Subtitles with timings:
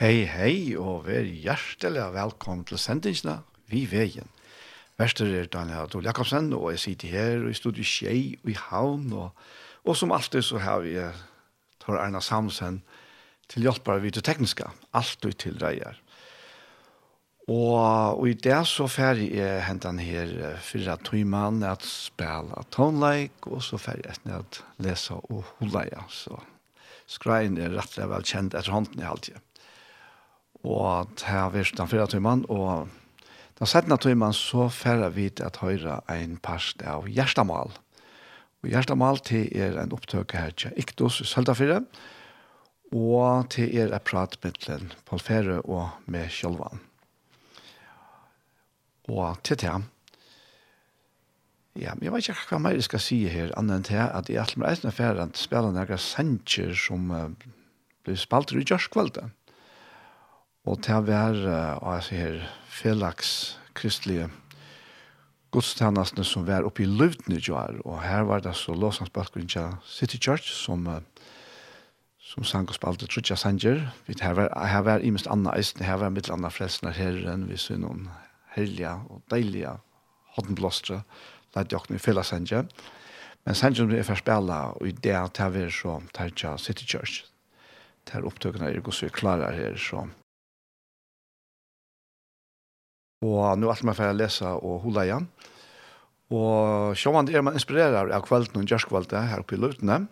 [0.00, 3.34] Hei, hei, og vær hjertelig velkommen til sendingsene
[3.68, 4.30] Vi Veien.
[4.96, 9.10] Værster er Daniel Adol Jakobsen, og jeg sitter her i studiet Skjei og i Havn.
[9.12, 9.42] Og,
[9.84, 10.94] og som alltid så har vi
[11.84, 12.78] Tor Erna Samsen
[13.52, 16.00] til hjelpere vid det tekniske, alltid til reier.
[17.50, 17.76] Og,
[18.22, 20.32] og i det så ferdig jeg hentan her
[20.64, 25.84] fyra tøymann at spela tonleik, og så ferdig jeg at lese og holde.
[25.92, 26.08] Ja.
[26.08, 26.40] Så
[27.04, 29.44] skreien er rettelig velkjent etter hånden i halvtiden
[30.66, 32.88] og ta virst den fyra timen, og
[33.58, 37.72] den settende timen så færre vi til at høyre en parst av Gjerstamal.
[38.60, 41.82] Og Gjerstamal til er en opptøk her til Iktos i Søltafire,
[42.90, 46.82] og til er et prat mittelen Paul Fere og med Kjølvann.
[49.10, 49.86] Og til til
[51.78, 54.28] Ja, men jeg vet ikke hva mer jeg skal si her, annet enn til at
[54.28, 57.28] jeg er med eisende færre at spiller noen sanger som uh,
[58.04, 59.30] blir spalt i Gjørskvalget
[60.68, 64.28] og til å være altså her felaks kristelige
[65.54, 70.18] godstjenestene som var oppe i Løvdene i Joar, og her var det så Låsansbalkvinja City
[70.20, 71.00] Church som uh,
[72.30, 73.88] som sang og spalte Trudja Sanger.
[74.20, 77.74] Her var, her var imest anna eisen, her var mitt anna frelsner herren, vi så
[77.80, 78.06] noen
[78.54, 79.72] herlige og deilige
[80.36, 81.00] hoddenblåstre,
[81.56, 82.68] leit jokken i fela Sanger.
[83.46, 87.24] Men Sanger er først spela, og i det til å være så, til City Church,
[88.06, 90.06] til opptøkene er gos vi klarer her, så
[93.20, 95.26] Og nå er alt man får lesa og hula igjen.
[96.30, 100.04] Og sjåan er man inspirerar av kvelden og gjørskvelden her oppe i Lutene.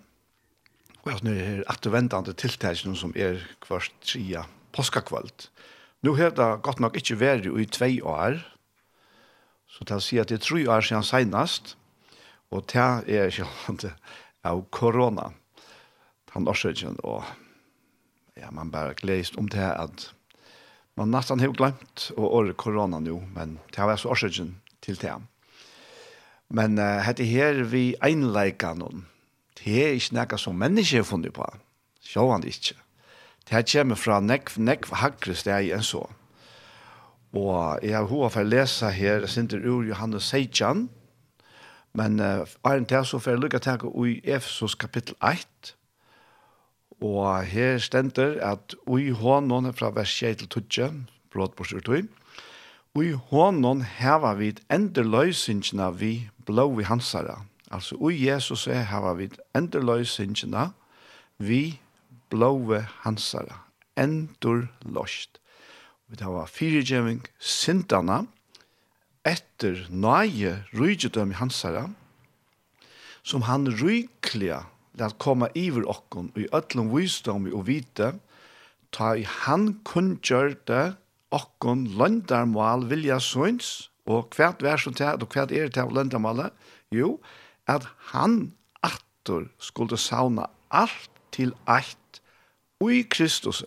[1.05, 4.45] Og at nu er attervendande tiltakene som er kvart tria
[4.77, 5.49] påskakveld.
[6.05, 8.43] Nu har det godt nok ikke vært i tvei år.
[9.69, 11.77] Så til å si at det er tre år siden senest.
[12.53, 13.81] Og det er sjåan
[14.47, 15.31] av korona.
[16.35, 17.25] Han årsøkjen og
[18.39, 20.11] ja, man bare gleist om det at
[20.99, 24.97] Man nesten har glemt å åre korona nå, men det har vært så orsaken til
[24.99, 25.13] det.
[26.51, 29.05] Men uh, hette her vi einleikan noen.
[29.61, 31.47] Det er ikke noe som mennesker har funnet på.
[32.03, 32.75] Sjåan ikke.
[33.47, 36.03] Det kommer fra nekv, nekv hakre steg enn så.
[37.37, 40.89] Og jeg har hva for å lese her, sinter ur Johannes Seidjan,
[41.95, 45.77] men uh, er en til så for å lukke til i Efesos kapittel 1,
[47.01, 52.09] Og her stender at ui hånden fra vers 6 til 12, blått på styrtøy, ui
[52.99, 56.13] Ui hånden heva vid enderløysingene vi
[56.49, 57.45] blå i hansara.
[57.71, 60.71] Altså ui Jesus er heva vid enderløysingene
[61.39, 61.79] vi
[62.33, 63.61] blåve hansara.
[63.99, 65.39] Enderløst.
[66.09, 68.23] Vi tar var fyrirgjeving sintana
[69.27, 71.85] etter nøye rydgjødøm i hansara,
[73.23, 74.63] som han ryklige
[74.99, 78.15] det koma komme iver okkon i ødlom visdom og vite,
[78.93, 80.97] ta i han kunngjør det
[81.35, 86.53] okken løndarmål vilja søns, og hvert vers og tæt, og hvert er tæt landarmalet,
[86.93, 87.19] jo,
[87.69, 92.23] at han atter skulle sauna alt til eitt
[92.81, 93.63] ui Kristus,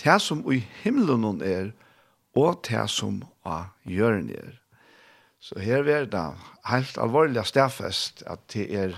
[0.00, 1.74] tæt som ui himmelen er,
[2.36, 4.56] og tæt som av jørn er.
[5.40, 6.24] Så her er det
[6.66, 8.96] helt alvorlig stedfest at det er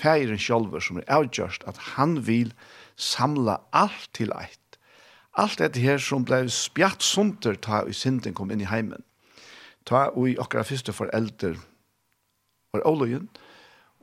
[0.00, 2.52] færen sjálfur som er avgjørst at han vil
[2.96, 4.60] samla alt til eitt.
[5.36, 9.04] Alt dette her som blei spjatt sunter ta i synden kom inn i heimen.
[9.84, 11.58] Ta i okkara fyrste forelder
[12.72, 13.28] var Olojen,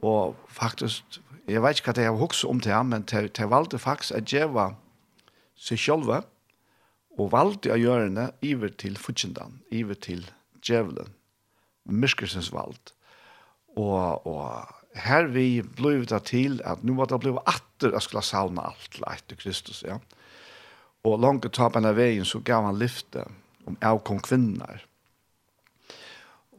[0.04, 3.50] og faktisk, jeg vet ikke hva det er hoksa om til ham, men til, til
[3.52, 4.70] valgte faktisk at djeva
[5.60, 6.22] seg sjálfa,
[7.14, 10.24] og valgte å gjøre henne iver til futsindan, iver til
[10.66, 11.12] djevelen,
[11.86, 12.94] myrskersens vald.
[13.78, 18.24] Og, og her vi blev det til at nu var det blevet atter jeg skulle
[18.24, 19.98] savne alt leit Kristus, ja.
[21.04, 23.26] Og langt tapen av veien så gav han lyfte
[23.68, 24.84] om avkom kvinner.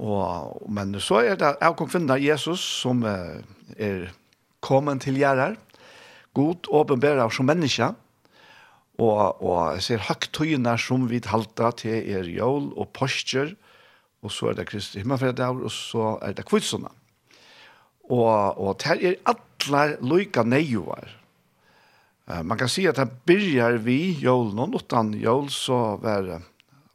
[0.02, 4.10] Og, men så er det avkom kvinner Jesus som er
[4.64, 5.56] kommet til gjerrar,
[6.34, 7.92] god åpenbærer som menneske,
[8.98, 13.54] og, og jeg ser haktøyene som vi talte til er jól og postjer,
[14.24, 16.90] og så er det Kristi himmelfredag, og så er det kvitsene
[18.10, 21.12] og, og det er alle lykke nøyver.
[22.28, 26.40] Uh, man kan si at det begynner vi jålen, og uten jål så var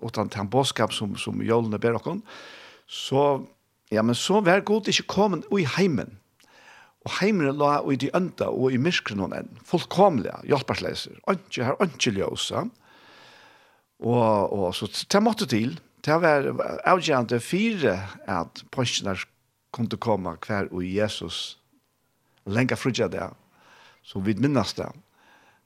[0.01, 2.19] utan den bådskap som, som jålene ber dere,
[2.88, 3.44] så,
[3.91, 6.17] ja, men så var god ikke kommet i heimen.
[7.07, 12.11] Og heimen la i de ønda og i myskrenon enn, fullkomlige, hjelpersleiser, ønske her, ønske
[12.15, 12.65] ljøse.
[14.00, 16.47] Og, og så det måtte til, det var
[16.88, 17.97] avgjørende fire
[18.27, 19.23] at pensjoner
[19.71, 21.60] kom til å komme hver og Jesus
[22.50, 23.27] lenge frutja det,
[24.04, 24.89] så vi minnes det,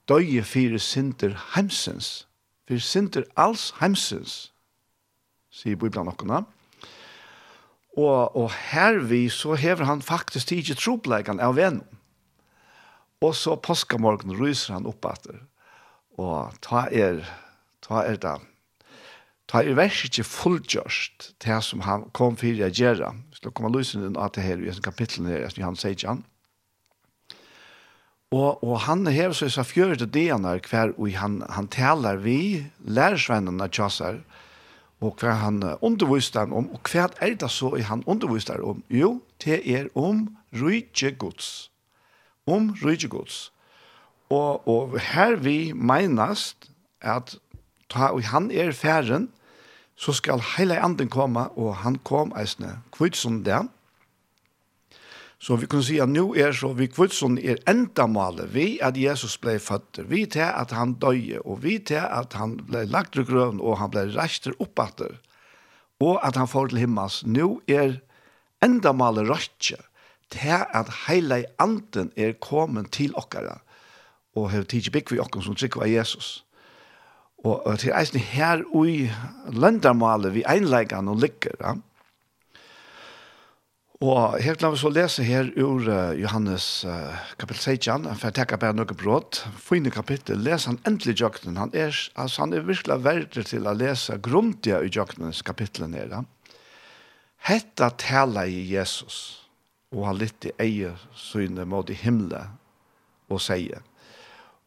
[0.09, 2.25] døye fire synder heimsens,
[2.67, 4.51] fire synder alls heimsens,
[5.53, 6.43] sier Bibelen nokkerne.
[7.93, 11.85] Og, og hervi så hever han faktisk tidlig tropleggen av vennen.
[13.23, 15.37] Og så påskamorgen ryser han opp etter.
[16.19, 17.21] Og ta er,
[17.85, 18.33] ta er det.
[19.47, 23.73] Ta er vers ikke fullgjørst til som han kom for å gjøre, til å komme
[23.73, 26.23] løsene av det her i kapitlet her, som han sier ikke han.
[28.33, 32.17] Og, og han hever seg så fjøret det han er hver, og han, han taler
[32.23, 34.23] vi, lærersvennene tjasser,
[35.03, 38.81] og hva han underviste han om, og hva er det så han underviste om?
[38.89, 40.25] Jo, det er om
[40.55, 41.69] rydde gods.
[42.47, 43.51] Om rydde gods.
[44.31, 46.71] Og, og her vi menast
[47.03, 47.35] at
[47.91, 49.42] ta, og han er færen, og
[50.03, 53.69] så skal hele anden komme, og han kom eisne kvitsen der.
[55.43, 58.99] Så vi kunne si at nå er så vi kvitsen er enda malet vi at
[58.99, 63.15] Jesus ble født, vi til at han døye, og vi til at han ble lagt
[63.15, 65.19] til grøn, og han ble reister oppatter,
[66.03, 67.23] og at han får til himmels.
[67.27, 67.99] Nå er
[68.63, 69.79] enda malet røtje
[70.31, 73.59] til at hele anden er kommet til okkara,
[74.35, 76.42] og har tidsi bygg vi okkara som trykker av Jesus.
[77.43, 79.09] Og, og til eisen her ui
[79.51, 81.57] løndermålet vi einleggene og lykker.
[81.59, 81.75] Ja?
[84.03, 88.35] Og helt la vi så lese her ur uh, Johannes uh, kapittel 16, for jeg
[88.39, 89.43] tenker bare noe brått.
[89.63, 91.59] Fine kapittel, leser han endelig jøkken.
[91.59, 96.17] Han er, altså, han er virkelig verdig til å lese grundig i jøkkenens kapittel her.
[96.17, 96.23] Ja?
[97.47, 99.21] Hetta tala i Jesus,
[99.95, 102.45] og han i eier syne mot i himle,
[103.31, 103.83] og sier,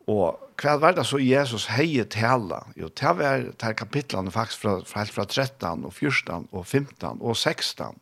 [0.09, 2.63] og hva var det så Jesus heie tala?
[2.77, 7.37] Jo, det var det kapitlene faktisk fra, fra, fra 13 og 14 og 15 og
[7.37, 7.99] 16.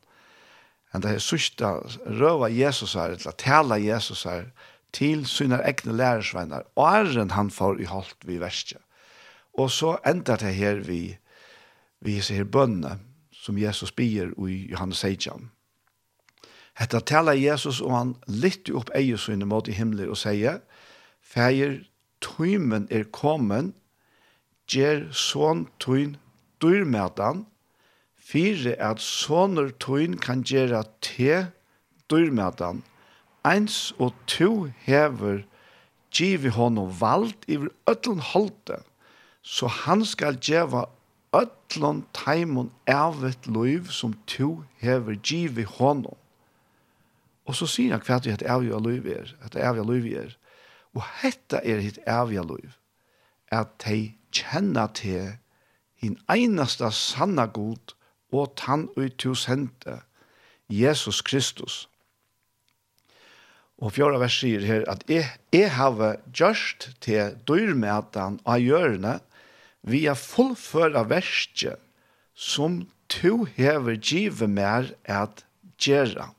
[0.92, 1.70] Men det er sørste
[2.20, 4.52] røva Jesus her, til å tale Jesus her,
[4.94, 8.78] til sine egne lærersvenner, og æren han får i holdt vi verste.
[9.58, 11.16] Og så ender det her vi,
[11.98, 13.00] vi ser bønne,
[13.34, 15.50] som Jesus bier i Johannes 16.
[16.78, 20.62] Hetta tala Jesus, og han lytte opp eier sine mot i himmelen og sier,
[21.22, 21.82] «Fæger,
[22.24, 23.72] tøymen er kommen,
[24.70, 26.16] gjer sån tøyn
[26.64, 27.44] dyrmedan,
[28.16, 31.44] fire at sånner tøyn kan gjera te
[32.10, 32.82] dyrmedan,
[33.44, 35.44] eins og to hever
[36.14, 38.80] givi honom vald iver öllun holde,
[39.42, 40.86] så han skal gjeva
[41.34, 46.16] öllun taimun evet loiv som to hever givi honom.
[47.44, 50.32] Og så sier han hva det er evig og er, at evig og er.
[50.94, 52.74] Og hetta er hitt evige liv,
[53.52, 55.34] at de kjenner til
[55.98, 57.94] hin einasta sanna god
[58.34, 60.00] og tann ut til sendte,
[60.70, 61.84] Jesus Kristus.
[63.78, 69.18] Og fjorda vers sier her at jeg, jeg har gjørst til dyrmetan av hjørne
[69.84, 71.80] vi er fullføra verset
[72.34, 75.44] som to hever givet mer at
[75.78, 76.30] gjøre.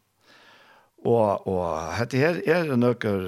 [1.05, 3.25] Og, og dette her er noen,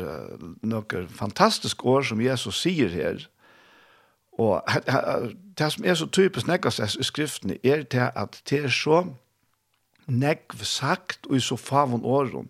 [0.65, 3.27] noen fantastiske år som Jesus sier her.
[4.37, 4.61] Og
[5.57, 9.03] det som er så typisk nekkast i skriftene er til at det er så
[10.07, 12.49] nekv sagt og i så favon åren.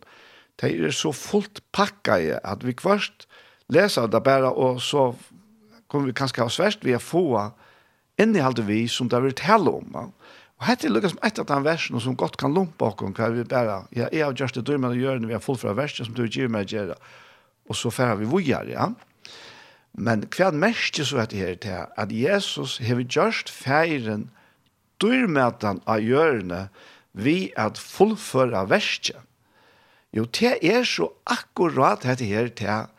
[0.62, 3.28] Det er så fullt pakka i at vi kvart
[3.70, 5.12] leser det bare og så
[5.88, 7.24] kommer vi kanskje ha svært vi er få
[8.20, 9.92] innehalde vi som det har vært hele om.
[9.94, 10.08] Ja.
[10.58, 13.30] Og hette er lukket som et av den versen som godt kan lumpa okkur, hva
[13.34, 16.08] vi bare, ja, jeg har gjørst det med å gjøre når vi har fullfra versen
[16.08, 16.98] som du gir meg gjøre,
[17.70, 18.90] og så færer vi vujar, ja.
[19.94, 24.28] Men hva mest så er det her til at Jesus har gjørst feiren
[25.02, 26.68] døymetan av hjørne
[27.18, 29.18] vi at fullføra verset.
[30.14, 32.90] Jo, det er så akkurat dette her til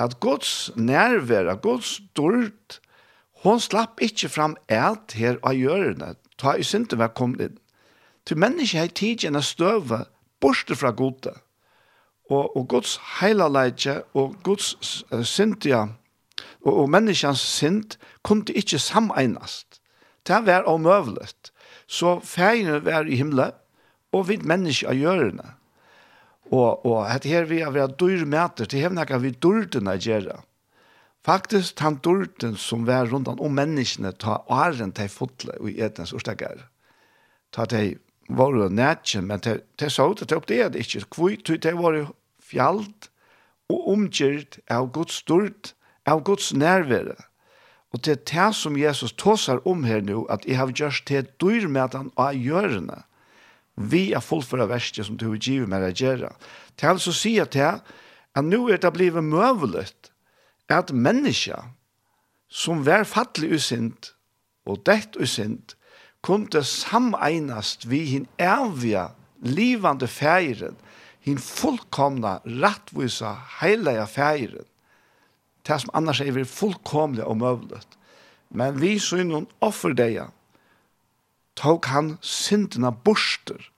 [0.00, 2.80] at Guds nærvær, Guds dyrt,
[3.44, 7.58] hon slapp ikkje fram alt her av gjørene ta i synte var kommet inn.
[8.26, 10.04] Til menneske har tid gjerne støve
[10.40, 11.34] borte fra gode.
[12.30, 14.74] Og, og Guds heilaleitje og Guds
[15.10, 15.88] uh, syndia
[16.62, 19.80] og, og menneskens synd kunne ikke sameinast.
[20.26, 21.50] Det var omøvlet.
[21.86, 23.52] Så færgene var i himmelen,
[24.12, 25.54] og vi mennesker av hjørne.
[26.52, 28.24] Og, og her vi har vært dyr
[28.56, 30.40] det til hevnaka vi dyrtene gjerne
[31.24, 36.64] Faktisk han dårten som var rundt om menneskene ta åren til fotle i etens orstekker.
[37.54, 37.98] Ta til
[38.28, 39.60] var det nætje, men til,
[39.90, 41.04] så ut det er det ikke.
[41.10, 43.10] kvitt, til det var fjallt
[43.70, 45.74] og omgjørt av Guds stort,
[46.06, 47.16] av Guds nærvære.
[47.92, 51.28] Og det er det som Jesus tåsar om her nå, at jeg har gjort til
[51.40, 53.02] dyr med at han av gjørende.
[53.76, 56.32] Vi er fullføra verset som du vil give meg å gjøre.
[56.76, 57.74] Det er altså å si at det,
[58.34, 60.11] at nå er det blivet møvelet,
[60.72, 61.58] at menneska
[62.48, 64.12] som var fattelig usynt
[64.66, 65.76] og dett usynd
[66.22, 69.08] kunde sameinast vi hin ervia
[69.42, 70.76] livande færen,
[71.20, 74.68] hin fullkomna, rattvisa, heilige færen,
[75.66, 77.88] det som annars er vi fullkomlig og møvlet.
[78.50, 80.28] Men vi synen offerdeia,
[81.56, 83.70] tok han syndena borster,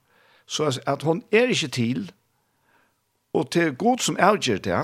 [0.47, 2.13] så at hon er ikke til,
[3.33, 4.83] og til god som avgjør det,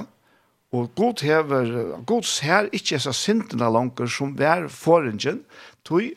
[0.72, 1.70] Og god hever,
[2.06, 5.42] god ser ikke så syndene langer som vær forringen,
[5.84, 6.12] tog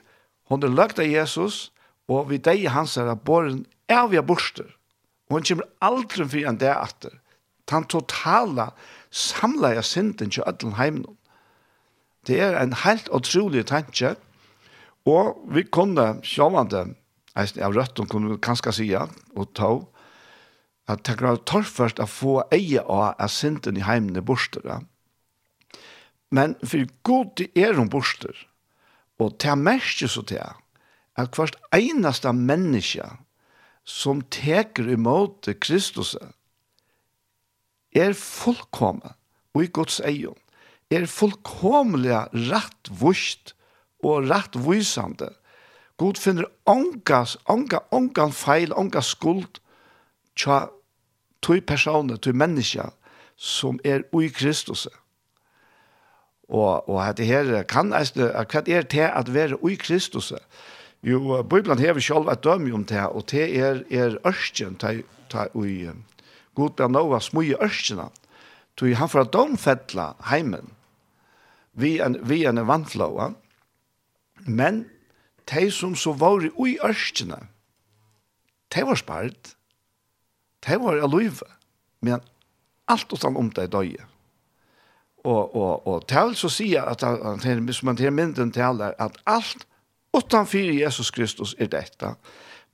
[0.52, 1.72] hun er lagt av Jesus,
[2.12, 4.68] og vi deg hans er båren er vi av borster.
[5.30, 7.16] Og hun kommer aldri fri enn det etter.
[7.72, 8.70] Den totala
[9.10, 11.18] samleie synden til ødelen heimen.
[12.28, 14.14] Det er en helt utrolig tanke,
[15.10, 16.94] og vi kunne sjåvande,
[17.36, 19.88] av røtten kunne vi kanskje si, og tog,
[20.88, 24.84] at det er torrførst å få eie av at synden i heimene borster.
[26.34, 28.34] Men for god det er hun borster,
[29.22, 30.44] og det er mest så til,
[31.16, 33.06] at hvert eneste menneske
[33.86, 36.16] som teker imot Kristus
[37.94, 39.14] er fullkomne
[39.54, 40.38] og i Guds eion,
[40.90, 42.18] er fullkomlig
[42.50, 43.54] rett vust
[44.04, 45.30] og rettvisende.
[46.02, 49.62] God finner ångas, ånga, ångan feil, ånga skuld,
[50.36, 50.68] tja
[51.42, 52.94] tui personer, tui mennesker
[53.36, 54.88] som er ui Kristus.
[56.50, 60.34] Og, og at det her kan eisne, hva er det at være ui Kristus?
[61.04, 65.48] Jo, Bibelen hever selv et døm om det, og det er, er ørsten, det er
[65.54, 65.90] ui
[66.56, 68.10] god blant Noah i ørstena,
[68.78, 70.72] tui han for at domfettla heimen,
[71.74, 73.34] vi en, vi en vannflåa,
[74.46, 74.86] men
[75.50, 77.40] de som så var ui ørstena,
[78.74, 79.56] de var spart,
[80.64, 81.50] Det var jeg løyve.
[82.04, 82.24] Men
[82.92, 84.08] alt og sånn om det i døye.
[85.24, 89.64] Og, og, og det vil så si at, som man til mynden taler, at alt
[90.14, 92.16] utenfor Jesus Kristus er dette.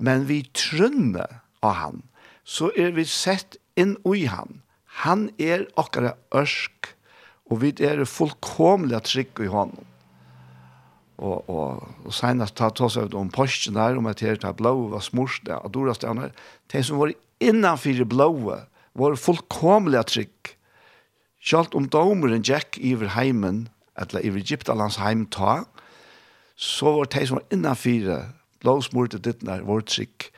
[0.01, 2.01] Men vi trønner av han,
[2.43, 4.63] så er vi sett inn i han.
[5.05, 6.89] Han er akkurat ørsk,
[7.49, 9.85] og vi er fullkomlig trygg i hånden.
[11.19, 14.71] Og, og, og senest ta ta seg om posten der, om at det er blå
[14.93, 16.31] var smorst, og dora stedene,
[16.71, 20.55] de som var innanfyrir blåa var fullkomliga trygg.
[21.39, 23.67] Sjalt om domeren gikk iver heimen,
[23.99, 25.63] eller iver Egyptalands heim ta,
[26.55, 28.29] så var de som var innanfyrir
[28.59, 30.29] blåsmurte dittnar var trygg.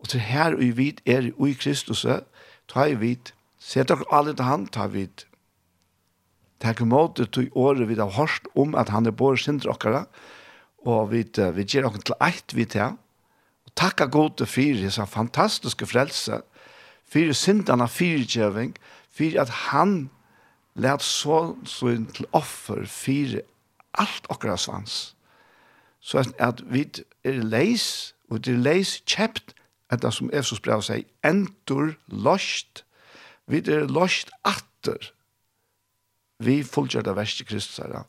[0.00, 2.06] Og til her og i vid er i Kristus,
[2.68, 5.24] ta i vid, se dere alle til han, ta i vid,
[6.60, 10.04] Takk imot til året vi har hørt om at han er både sindre okkara,
[10.84, 12.98] og vi, vi gjør okkara til eit vi til.
[13.64, 16.42] Og takk er god til fyrir hans fantastiske frelse,
[17.10, 18.76] fyrir syndana fyrirgjøving,
[19.10, 20.10] fyrir at han
[20.74, 23.42] let så sin til offer fyrir
[23.98, 25.16] alt okkara svans.
[26.00, 26.86] Så at vi
[27.24, 29.54] er leis, og det er leis kjept,
[29.90, 32.84] etter som Efsos brev sier, endur lost,
[33.50, 35.10] vi er lost atter,
[36.40, 38.06] vi fullgjør det verste Kristus her.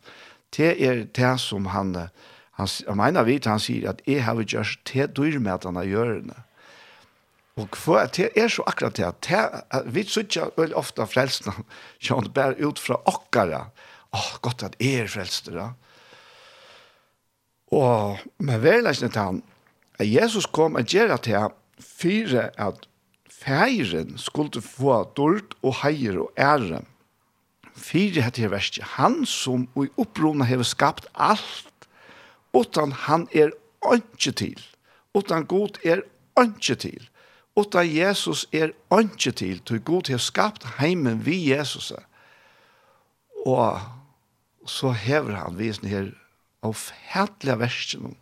[0.55, 4.77] Det er det som han, han, han mener vi, han sier at jeg har gjort
[4.93, 6.37] det dyrmetene med denne gjørende.
[7.59, 11.53] Og hva det er så akkurat det, det vi synes ikke veldig ofte frelsene,
[12.05, 13.65] som bare ut fra okkara,
[14.11, 15.69] åh, oh, godt at jeg er frelster, da.
[17.71, 19.43] Og, med verleisende til han,
[19.99, 22.87] at Jesus kom og gjør at jeg fire at
[23.31, 26.81] feiren skulle få dård og heier og ære.
[27.75, 31.87] Fire heter jeg verst, han som i opprona har skapt alt,
[32.53, 33.55] utan han er
[33.95, 34.59] ikke til,
[35.15, 36.03] utan god er
[36.43, 37.07] ikke til
[37.55, 41.91] utan Jesus er ikke til, til god til å skapt heimen vi Jesus.
[43.45, 43.81] Og
[44.69, 46.11] så hever han visen her
[46.63, 48.17] av fætlige versjonen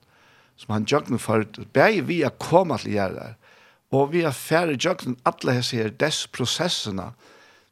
[0.60, 3.36] som han gjør jøgner for, bare vi er kommet til gjerne
[3.96, 7.10] og vi har færre jøgner alle disse her, dess prosessene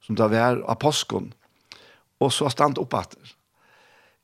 [0.06, 1.32] som det var av påsken,
[2.18, 3.34] og så stand opp at det.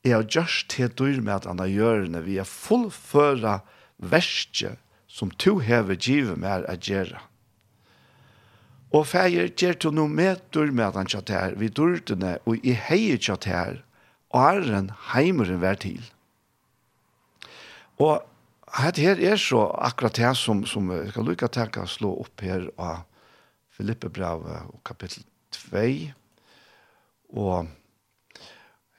[0.04, 3.60] Jeg har gjørst til dyr med at han har gjørende, vi har fullføra
[4.02, 4.80] verset
[5.14, 7.20] som to hever givet mer at gjøre.
[8.94, 10.42] Og feir gjør to no med
[10.94, 13.80] han tjatt her, vi dørtene og i heier tjatt her,
[14.34, 16.02] og æren heimeren vær til.
[17.98, 18.22] Og
[18.78, 22.42] hette her er så akkurat det som, som jeg skal lykke til å slå opp
[22.42, 23.04] her av
[23.74, 25.86] Filippe brev og kapittel 2,
[27.34, 27.70] og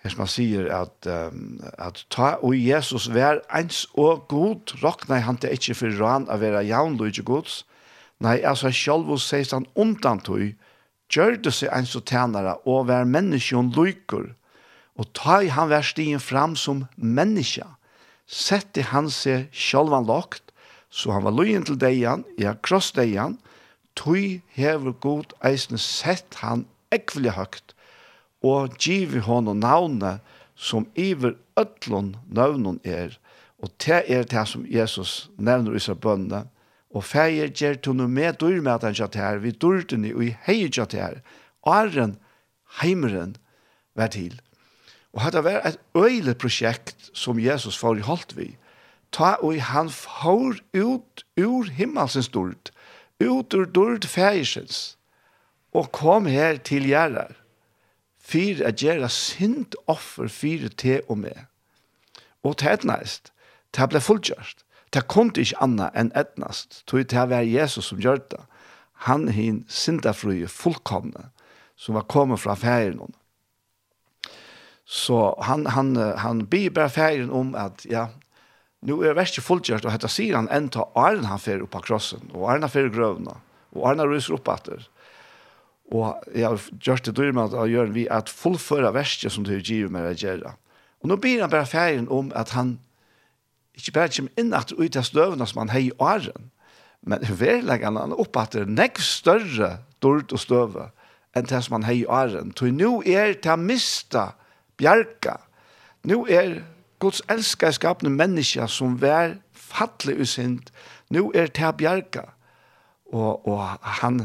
[0.06, 5.18] her som han sier at, um, at ta og Jesus vær eins og god, rokna
[5.26, 7.64] han til ikke for ran av vera jaun gods,
[8.22, 10.54] nei, altså selv og seist han undan tog,
[11.10, 14.36] gjør det seg eins og tænare og vær menneskjon lykker,
[14.96, 17.66] og ta han vær stien fram som menneske,
[18.26, 20.54] sette han seg sjálvan lagt,
[20.90, 23.40] så han var løyen til deian, ja, kross deian,
[23.98, 27.75] tog hever god eisne sett han ekvelig høgt,
[28.46, 30.22] og giv honom navnet
[30.56, 33.18] som iver ötlun navnon er,
[33.58, 36.46] og det er det som Jesus nevner i seg bønne,
[36.96, 40.24] og feir gjer to no med dur med at han kjatt her, vi durdene og
[40.28, 41.22] i hei kjatt her,
[41.68, 42.16] arren,
[42.82, 43.36] heimeren,
[43.96, 44.38] vær til.
[45.16, 48.50] Og hadde vært et øyelig prosjekt som Jesus får i holdt vi,
[49.16, 52.72] ta og han får ut ur himmelsens dord,
[53.24, 54.98] ut ur dord feirsens,
[55.76, 57.36] og kom her til gjerrar
[58.26, 61.46] for at gjøre sint offer for te og med.
[62.44, 63.32] Og til etnest,
[63.76, 64.64] det ble fullgjørst.
[64.94, 68.42] Det kom til ikke annet enn etnast, tog det var Jesus som gjør det.
[69.10, 71.30] Han hin sintafrøye fullkomne,
[71.76, 73.20] som var kommet fra ferien henne.
[74.86, 78.08] Så han, han, han byr bare ferien om at, ja,
[78.86, 82.30] nu er verste fullgjørst, og dette sier han enda Arne han fer opp av krossen,
[82.38, 83.40] og Arne fer grøvna,
[83.74, 84.86] og Arne ryser opp etter.
[85.94, 89.54] Og jeg har gjort det dyrt med å gjøre vi at fullføre verset som du
[89.60, 90.56] giver meg å gjøre.
[91.04, 92.80] Og nå blir han bare ferien om at han
[93.78, 96.50] ikke bare kommer inn at ut av støvene som han har i åren,
[97.06, 100.88] men verleggen han opp at det er nekk større dyrt og støve
[101.36, 102.54] enn det som han har i åren.
[102.56, 104.24] Så nå er det å miste
[104.80, 105.36] bjerke.
[106.08, 106.64] Nå er
[107.04, 110.72] Guds elskede skapende mennesker som er fattelig usynt.
[111.12, 112.26] Nå er det å bjerke.
[113.14, 114.00] Og, og han...
[114.02, 114.22] han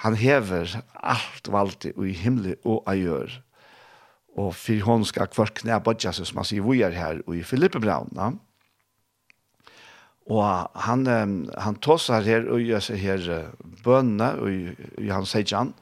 [0.00, 3.34] han hever alt valgte i himmelen og ajør.
[4.40, 7.34] Og for hon skal kvart knæ bodja seg, som han sier, vi er her og
[7.36, 8.30] i Filippebrauna.
[10.30, 10.44] Og
[10.86, 11.04] han,
[11.58, 13.26] han tåser her og gjør seg her
[13.84, 15.74] bønne, og i hans seidjan.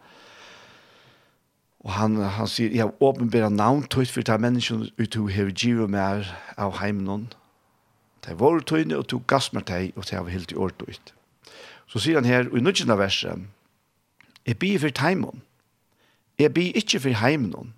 [1.84, 5.52] Og han, han sier, jeg har åpenbæra navn tøyt for det menneskene ut og hever
[5.54, 6.26] givet mer
[6.58, 7.28] av heimen.
[8.26, 11.14] Det var tøyne og tog gass med deg, og det har helt i året tøyt.
[11.86, 13.46] Så sier han her, og i nødgjende verset,
[14.48, 15.42] Jeg blir for teimen.
[16.38, 17.74] Jeg blir ikke for heimen.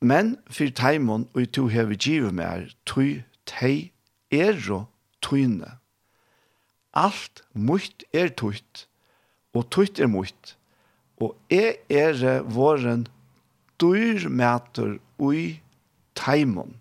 [0.00, 3.92] Men for teimen og to hever givet meg tog tei
[4.32, 4.88] og
[5.22, 5.76] tøyne.
[6.94, 8.88] Alt mutt er tøyt,
[9.54, 10.56] og tøyt er mutt,
[11.20, 13.06] og jeg er våren
[13.80, 15.60] dyrmæter ui
[16.18, 16.80] teimen.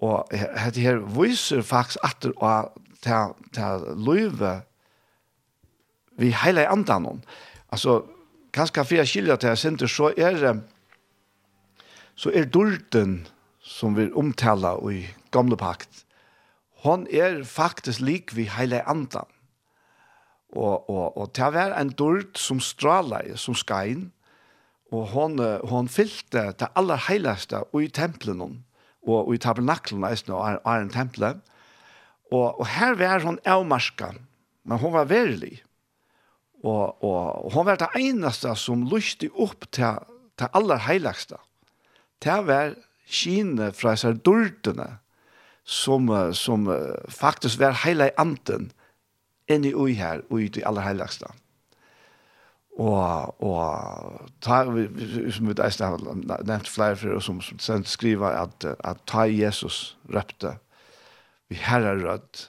[0.00, 2.32] Og dette her viser faktisk at det
[3.04, 4.62] er til løyve
[6.20, 7.22] vi heile andan om.
[7.72, 8.04] Altså,
[8.52, 10.62] kanske för jag skiljer det här center så er det
[12.16, 13.26] så er dulten
[13.62, 16.04] som vi omtaler i gamla pakt.
[16.82, 19.26] Hon er faktisk lik vi hela andan.
[20.52, 24.10] Og, og, og til å være en dult som strålar som skein
[24.90, 25.38] og hon
[25.70, 28.64] hon fylte det aller heiligste i templen
[29.06, 31.40] og i tabernaklen nästan är är en tempel.
[32.32, 34.14] Og, og her var hon avmarska,
[34.64, 35.62] Men hon var verlig.
[36.60, 40.00] Og, og hon var det eneste som lyste opp til,
[40.38, 41.38] til aller heiligste.
[42.20, 42.74] Det var
[43.10, 44.90] kine fra disse dørtene
[45.64, 46.68] som, som
[47.08, 48.70] faktisk var hele anden
[49.50, 51.30] inn i ui her, ui til aller heiligste.
[52.80, 56.04] Og, og ta, som vi deisne har
[56.46, 60.54] nevnt flere for, oss, som, som skriver at, at ta Jesus røpte,
[61.50, 62.46] vi herrer rødt,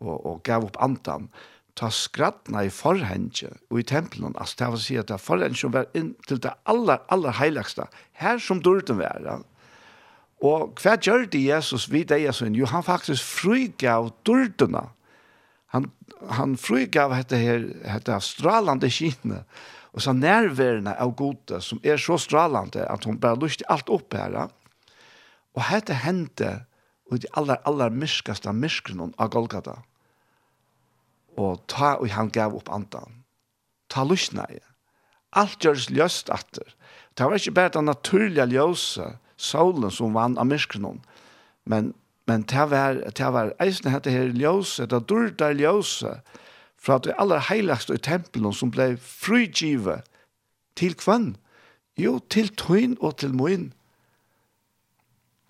[0.00, 1.28] og, og gav opp antan,
[1.78, 5.58] ta skrattna i forhenge og i tempelen, altså det var å si at det forhenge
[5.58, 7.88] som var inn til det aller, aller heiligste,
[8.20, 9.42] her som dørten var.
[10.44, 14.86] Og hva gjør det Jesus vid deg, jo han faktisk frygav dørtene.
[15.74, 15.88] Han,
[16.30, 19.42] han frygav dette her, dette strålande kine,
[19.94, 24.14] og så nærværende av gode, som er så strålande at hun bare lyste alt opp
[24.14, 24.36] her.
[25.54, 26.52] Og dette hendte,
[27.10, 29.80] og de aller, aller myrskaste myskene av Golgata.
[29.82, 29.93] Mm
[31.36, 33.24] og ta og han gav opp andan.
[33.88, 34.60] Ta lusnei.
[35.34, 36.74] Alt gjørs ljøst atter.
[37.14, 41.00] Det var ikke bare den naturlige ljøse, solen som vann av myskrenon,
[41.66, 41.92] men,
[42.26, 46.20] men det var, det var eisen hette her ljøse, det durda ljøse,
[46.84, 50.04] fra det aller heiligste i tempelen som ble frigivet
[50.76, 51.34] til kvann.
[51.96, 53.70] Jo, til tøyn og til moin.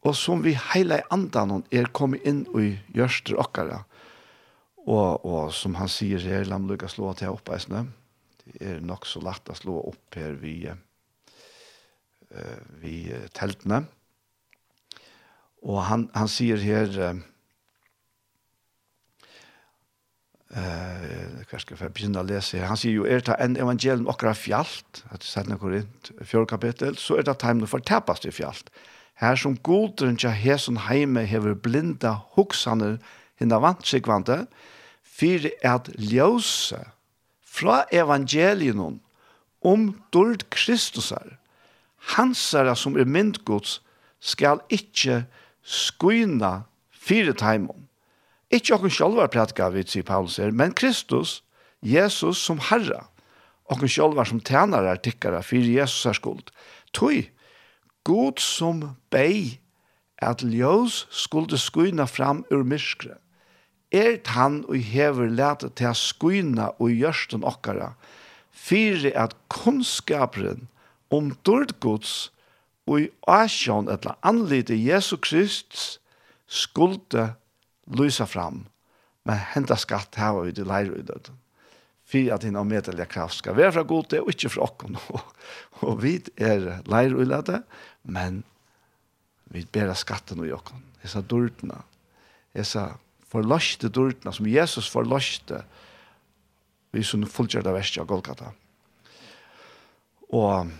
[0.04, 3.82] Og som vi heile andan er kommet inn i gjørster okkara
[4.84, 7.86] Og, og som han sier her, la meg lukke slå til opp eisene.
[8.44, 12.96] Det er nok så lagt å slå opp her vi, uh, vi
[13.36, 13.84] teltene.
[15.64, 17.22] Og han, han sier her, eh
[20.54, 22.68] hva skal jeg begynne å lese her?
[22.70, 26.98] Han sier jo, er det en evangelium akkurat fjallt, at det noe Korint, fjord kapittel,
[26.98, 28.70] så er det timen for tapast i fjallt.
[29.22, 32.98] Her som godren til hesen heime hever blinda hoksaner
[33.38, 34.44] hinna vantsikvante,
[35.14, 36.80] fyrir at ljøse
[37.44, 39.00] fra evangelien
[39.64, 41.36] om dård Kristusar,
[42.16, 43.78] hansara som er myndgods,
[44.20, 45.24] skal ikkje
[45.62, 47.86] skuina fire taimon.
[48.52, 51.42] Ikkje okkur sjálvar prætka vi, sier Paulus her, men Kristus,
[51.84, 53.06] Jesus som Herra,
[53.70, 56.50] okkur sjálvar som tænare tikkara fyrir Jesus er skuld.
[56.96, 57.28] Tøy,
[58.04, 59.60] God som bei
[60.22, 63.16] at ljós skulde skuina fram ur myskre,
[63.94, 67.92] er han og hever lete til å skuina og gjørsten okkara,
[68.50, 70.66] fyrir at kunnskaperen
[71.14, 72.14] om dårdgods
[72.88, 76.00] og i asjon etla anlite Jesu Krist
[76.50, 77.30] skulde
[77.86, 78.64] lysa fram,
[79.24, 81.38] men henta skatt her og i det leir i døden.
[82.04, 84.98] Fyrir at hinn avmedelige kraft skal være fra gode og ikke fra okken.
[85.86, 87.16] og vi er leir
[88.02, 88.42] men
[89.48, 90.82] vi bærer skatten i okken.
[91.02, 91.80] Jeg sa dårdene.
[92.54, 92.84] Jeg sa
[93.34, 95.64] forløste dørtene, som Jesus forløste,
[96.94, 98.52] vi som fullgjørte verset av Golgata.
[100.34, 100.70] Og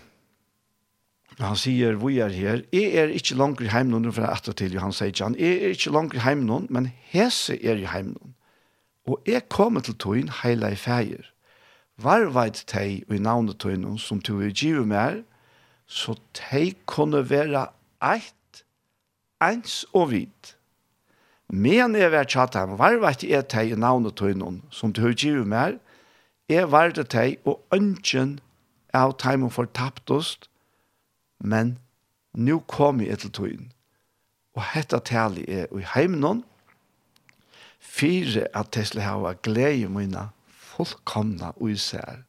[1.35, 4.77] han sier, vi er her, jeg er ikke langer hjemme noen, for jeg etter til
[4.77, 8.15] Johan sier han, jeg er ikke langt i heim noen, men hese er i hjemme
[8.15, 8.35] noen.
[9.05, 11.27] Og jeg kommer til tøyen hele i feir.
[12.01, 15.21] Varveit teg og i navnet tøyen som tog i givet mer,
[15.85, 17.67] så teg kunne være
[18.01, 18.63] eit,
[19.43, 20.55] eins og vidt.
[21.49, 25.13] Men jeg vet tjatt ham, var vart jeg teg i navnet tøynen, som du høy
[25.13, 25.77] givet mer,
[26.49, 28.39] jeg var det teg, og ønsken
[28.93, 30.49] av teimen for taptost,
[31.39, 31.77] men
[32.33, 33.71] nu kom jeg til tøynen.
[34.55, 36.43] Og hetta tali er i heimnon,
[37.79, 42.23] fire at Tesla hava glede mine fullkomna uisær.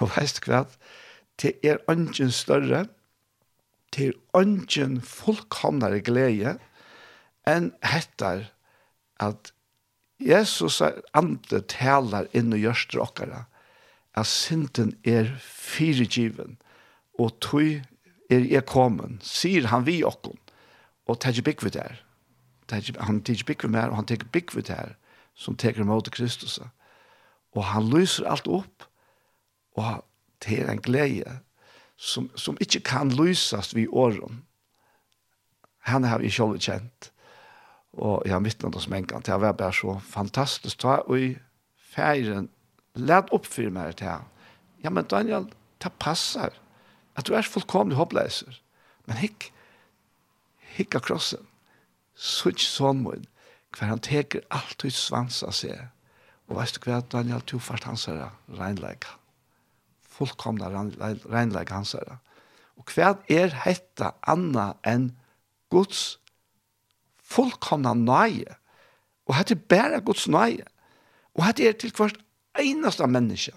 [0.00, 0.64] Og veist hva?
[1.40, 2.84] Det er ønsken større,
[3.94, 6.56] det er ønsken fullkomnare glede,
[7.48, 8.48] enn hettar
[9.22, 9.52] at
[10.22, 13.44] Jesus er andre talar inn og gjørster okkara
[14.14, 16.56] at synden er firegiven
[17.18, 17.82] og tog
[18.32, 20.38] er jeg kommet, sier han vi okkon
[21.04, 22.00] og tar ikke bygg vi der
[22.72, 24.94] han tar ikke bygg vi mer og han tar bygg vi der
[25.34, 26.60] som tar imot Kristus.
[27.52, 28.86] Og han lyser alt opp
[29.74, 30.04] og
[30.44, 31.40] det er en glede
[31.96, 34.44] som, som ikke kan lysast vi åren
[35.84, 37.10] han har vi selv kjent
[37.96, 41.30] og jeg har vittnet hos mengen til jeg var bare så fantastisk da, og i
[41.94, 42.48] ferien
[42.94, 44.28] let opp for meg til han.
[44.84, 45.48] Ja, men Daniel,
[45.82, 46.54] det passer.
[47.16, 48.58] At du er fullkomlig hoppleiser.
[49.06, 49.50] Men hikk,
[50.76, 51.46] hikk av krossen.
[52.14, 53.26] Sutt sånn min,
[53.74, 55.88] hver han teker alltid svans av seg.
[56.48, 58.28] Og veist du hva, Daniel, du fart hans her
[58.58, 59.06] regnleik.
[60.14, 62.18] Fullkomna regnleik hans her.
[62.78, 65.12] Og hva er hetta anna enn
[65.72, 66.18] Guds
[67.34, 68.56] fullkomna nøye.
[69.26, 70.64] Og hette bæra Guds nøye.
[71.34, 72.18] Og hette er til hvert
[72.60, 73.54] eneste menneske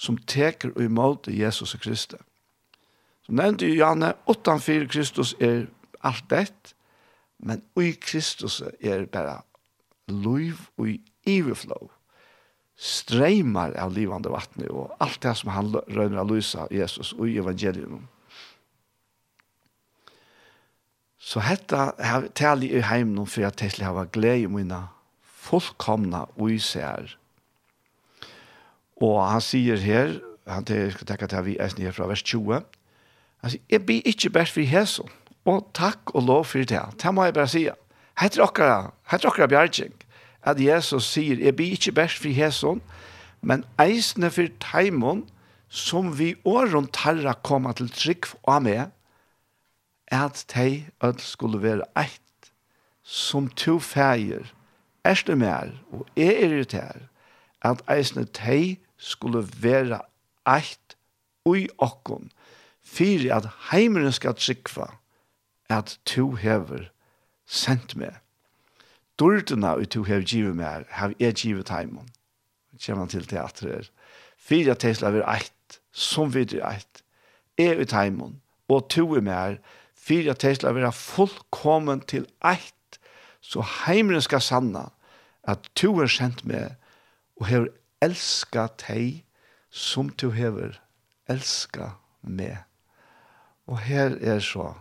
[0.00, 2.16] som teker og imot Jesus og Kristi.
[3.26, 5.66] Som nevnte Johanne, utanfor Kristus er
[6.00, 6.74] alt dett,
[7.40, 9.42] men i Kristus er bare
[10.08, 11.90] liv og i iverflå.
[12.80, 17.36] Streimar av livande vattnet og alt det som han røyner av lysa Jesus og i
[17.42, 17.92] evangeliet
[21.20, 24.86] Så hetta her tali i heim no for at Tesla hava glei mina
[25.22, 27.12] fullkomna uisær.
[29.00, 30.16] Og han sier her,
[30.48, 32.62] han til, skal tenke til vi er snir fra vers 20,
[33.40, 35.12] han sier, jeg blir ikke bært for hæsson,
[35.48, 36.82] og takk og lov for det.
[37.00, 37.66] Det må jeg bare si.
[38.20, 39.94] Hette dere, hette dere bjergjeng,
[40.44, 42.80] at Jesus sier, jeg blir ikke bært for hæsson,
[43.40, 45.26] men eisne for teimon,
[45.68, 48.88] som vi åren tarra koma til trygg av med,
[50.10, 52.52] at de ødel skulle være eit
[53.02, 54.52] som to feir
[55.04, 57.06] er det mer og er irritær
[57.62, 60.00] at eisne de skulle være
[60.46, 60.96] eit
[61.44, 62.30] ui okkon
[62.82, 64.86] fyrir at heimeren skal trykva,
[65.70, 66.88] at to hever
[67.46, 68.16] sendt meg.
[69.18, 72.08] Dordena ut to hever givet meg har jeg givet heimen.
[72.80, 73.90] Kjemmer til teatret
[74.38, 77.02] Fyrir at de skulle eit som videre eit
[77.58, 79.58] er ut heimen og to er mer
[80.00, 83.00] for at det skal være fullkommen til eit,
[83.40, 84.88] så heimren skal sanna
[85.48, 86.76] at du er sendt med
[87.40, 87.68] og hever
[88.04, 89.22] elska deg
[89.70, 90.76] som du hever
[91.30, 92.56] elska med.
[93.70, 94.72] Og her er så,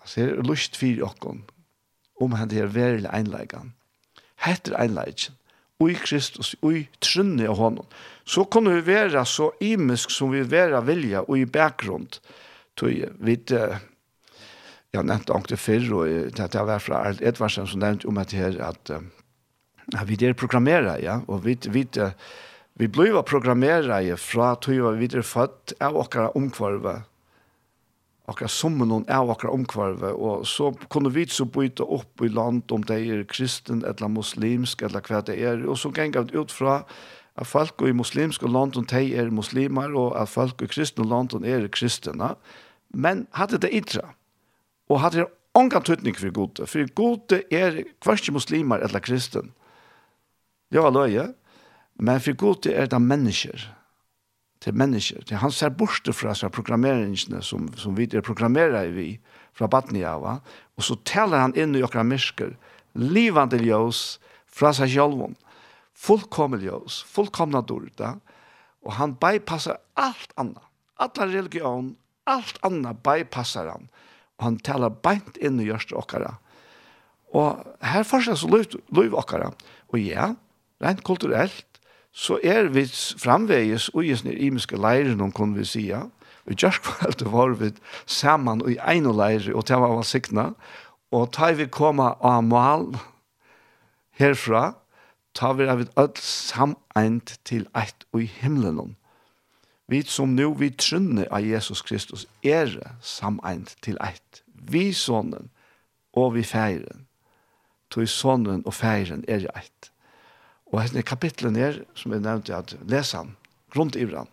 [0.00, 1.44] altså her er lust for okken,
[2.20, 3.74] om han er verilig einleggen.
[4.40, 5.36] Hette einleggen,
[5.80, 7.86] ui Kristus, ui trunne av honom.
[8.24, 12.08] Så kan vi være så imisk som vi være vilja og i bakgrunn,
[12.80, 13.52] tog vidt,
[14.90, 18.60] jag nämnde också förr och det var fra Arlt Edvardsen som nevnte om at här
[18.60, 18.90] at
[19.92, 22.10] ja, vi der programmerer, ja, og vi, vi, uh,
[22.78, 27.00] vi ble jo programmerer fra tog vi der født av åkere omkvarve,
[28.30, 32.70] akkurat som noen av akkurat omkvarve, og så kunne vi så bytte opp i land
[32.72, 36.52] om det er kristen, eller muslimsk, eller hva det er, og så ganger vi ut
[36.54, 36.84] fra
[37.36, 41.48] at folk i muslimske land, de er muslimer, og at folk i kristne land, de
[41.48, 42.34] er kristne,
[42.90, 44.14] men hadde det idra,
[44.90, 49.52] og hadde det ongan tøtning for gode, for gode er kvarske muslimer eller kristen.
[50.70, 51.30] Det var løye,
[51.98, 53.66] men for gode er det mennesker,
[54.60, 55.24] til mennesker.
[55.24, 59.14] Det han ser bort fra seg programmeringene som, som vi er programmerer vi
[59.56, 60.40] fra Batniava.
[60.76, 62.56] og så taler han inn i okra mysker,
[62.94, 65.36] livande ljøs fra seg sjølven,
[65.94, 68.18] fullkomne ljøs, fullkomne dorda,
[68.84, 70.62] og han bypassar alt annet,
[70.96, 71.96] alla religion,
[72.28, 73.88] Alt annet bypassar han.
[74.38, 76.36] Og han talar beint inn i hjørst okkara.
[77.36, 79.52] Og her forskjell så løyv, løyv okkara.
[79.92, 80.32] Og ja,
[80.82, 81.66] rent kulturellt,
[82.10, 86.08] så er vi framvegis og i imiske leiren, kunne vi sija.
[86.44, 87.70] Vi gjørst kvalt var vi
[88.06, 90.50] sammen i en og leire, og det var sikna.
[91.12, 92.88] Og ta vi koma av mal
[94.18, 94.74] herfra,
[95.34, 98.96] ta vi av et ødel sameint til eit og i himmelen.
[99.90, 102.70] Vi som nu vi trunne av Jesus Kristus er
[103.02, 104.42] sameint til eit.
[104.54, 105.50] Vi sonen
[106.14, 107.08] og vi feiren.
[107.90, 109.90] Toi sonen og feiren er eit.
[110.70, 113.34] Og henne kapitlen er, som jeg nevnte, at les han,
[113.74, 114.30] grunt i brann.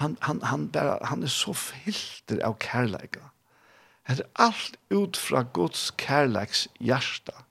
[0.00, 3.30] Han, han, han, bare, han er så filter av kærleika.
[4.08, 7.44] Det er alt ut fra Guds kærleiks hjärsta.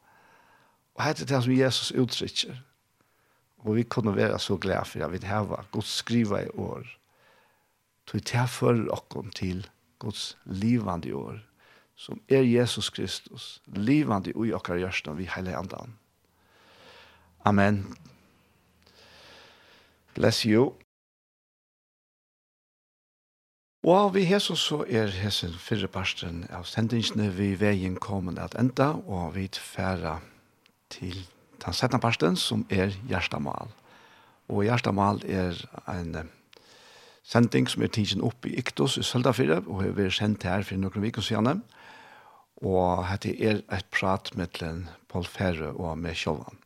[0.97, 2.60] Og hette det som Jesus uttrykker.
[3.65, 6.86] Og vi kunne være så glede for at vi har Guds skriva i år.
[8.08, 9.67] Tog til for oss til
[10.00, 11.39] Guds livande år,
[11.96, 15.98] som er Jesus Kristus, livande i okkar hjørsten vi heilig andan.
[17.46, 17.98] Amen.
[20.13, 20.74] Bless you.
[23.84, 28.98] Og vi Jesus så er hese fyrre parsten av sendingsene vi veien kommer at enda,
[29.08, 30.20] og vi tfæra
[30.89, 31.22] til
[31.63, 33.72] den settende parsten som er hjertemål.
[34.48, 35.58] Og hjertemål er
[35.91, 36.30] en
[37.28, 41.04] sending som er tidsen opp i Iktos i Søldafire, og har sendt her for noen
[41.04, 41.63] viker siden.
[42.63, 44.56] Og dette er et prat med
[45.12, 46.63] Paul Ferre og med Kjolvan.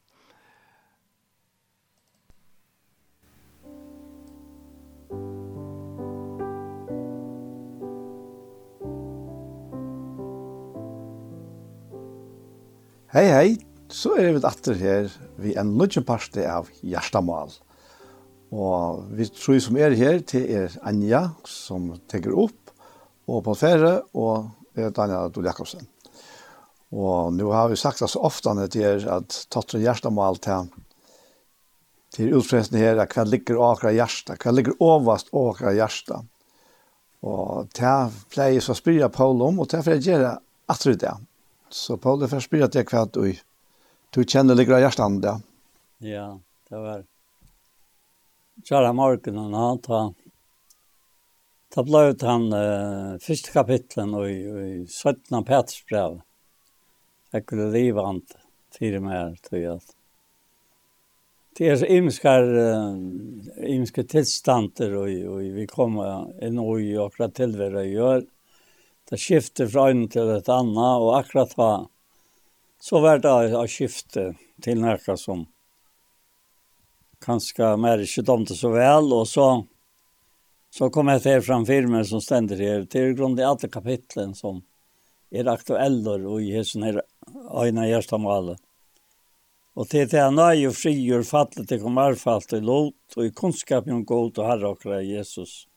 [13.12, 15.10] Hei, hei, Så er vi atter her
[15.41, 17.51] vi en nødvendig parste av Gjerstamal.
[18.51, 22.71] Og vi tror som er her til er Anja som tenker opp
[23.27, 25.84] og på ferie og er Daniel Adol Jakobsen.
[26.91, 30.71] Og nå har vi sagt så ofte til er at tatt og Gjerstamal til
[32.12, 36.17] til utfresten her, hva ligger akra hjärsta, hva ligger ovast akra hjärsta.
[37.23, 40.34] Og til pleier så spyrir Paul om, og til er for å gjøre
[40.67, 41.13] atter det.
[41.71, 43.23] Så Paul det for spyrer til hva du
[44.12, 45.39] du känner lite hjärtan där.
[45.97, 47.04] Ja, det var.
[48.62, 49.80] Kjære Tjara morgonen han
[51.71, 56.19] ta ble ut han uh, første kapitlen i, i 17 Peters brev.
[57.32, 58.19] Jeg kunne leva han
[58.76, 59.80] til meg, tror jeg.
[61.58, 62.97] Det är så imskar uh,
[63.65, 68.26] imska tillstander och, och vi kommer en och i akkurat tillvärre gör.
[69.10, 71.88] Det skifter från till ett annat och akkurat vad
[72.83, 75.43] Så var det att skifte til nærka som
[77.21, 79.45] kanskje mer ikke domte så vel, og så,
[80.73, 84.63] så kom jeg til fram firmen som stender her, til grunn av alle kapitlen som
[85.29, 87.03] er aktuelle og i hessen her
[87.53, 88.57] øyne gjerstamålet.
[89.77, 93.35] Og til det han er jo frigjør fattelig til kom erfalt i lot, og i
[93.43, 95.67] kunnskap om god og herre og Jesus.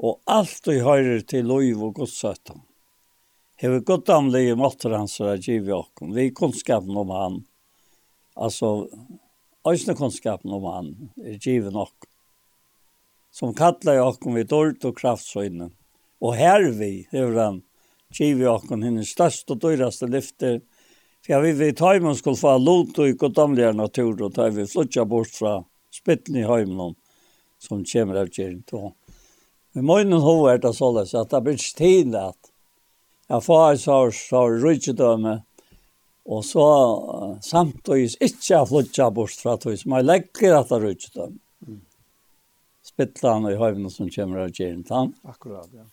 [0.00, 2.64] Og alt du hører til lov og godsøttan
[3.60, 6.14] hevur goddamlige måttar hans å givi okkom.
[6.16, 7.40] Vi kunnskapen om han,
[8.36, 8.88] altså
[9.68, 12.08] øyne kunnskapen om han, er givi nok.
[13.30, 15.68] Som kallar okkom vi dårlig og kraftsøyne.
[16.24, 17.60] Og her vi hevur han
[18.16, 20.62] givi okkom henne størst og dyraste lyfter,
[21.20, 25.36] for vi vi man skulle få lot og goddamlige natur, og tar vi flutja bort
[25.36, 25.60] fra
[25.92, 26.96] spitten i heimen
[27.58, 28.64] som kommer av kjern.
[29.72, 32.49] Vi må innan hova er det sånn at det blir stil at
[33.30, 35.36] Jeg får så, så rydgjødømme,
[36.30, 36.66] og så
[37.46, 41.38] samtidig ikke jeg flyttet bort fra tog, som jeg legger at jeg rydgjødømme.
[41.68, 41.80] Mm.
[42.98, 45.14] og i høyvene som kommer av Gjerentan.
[45.22, 45.86] Akkurat, ja.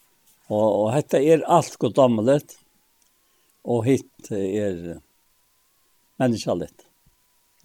[0.48, 2.42] Og, og dette er alt goddommelig,
[3.68, 4.98] og hitt er
[6.18, 6.72] menneskelig.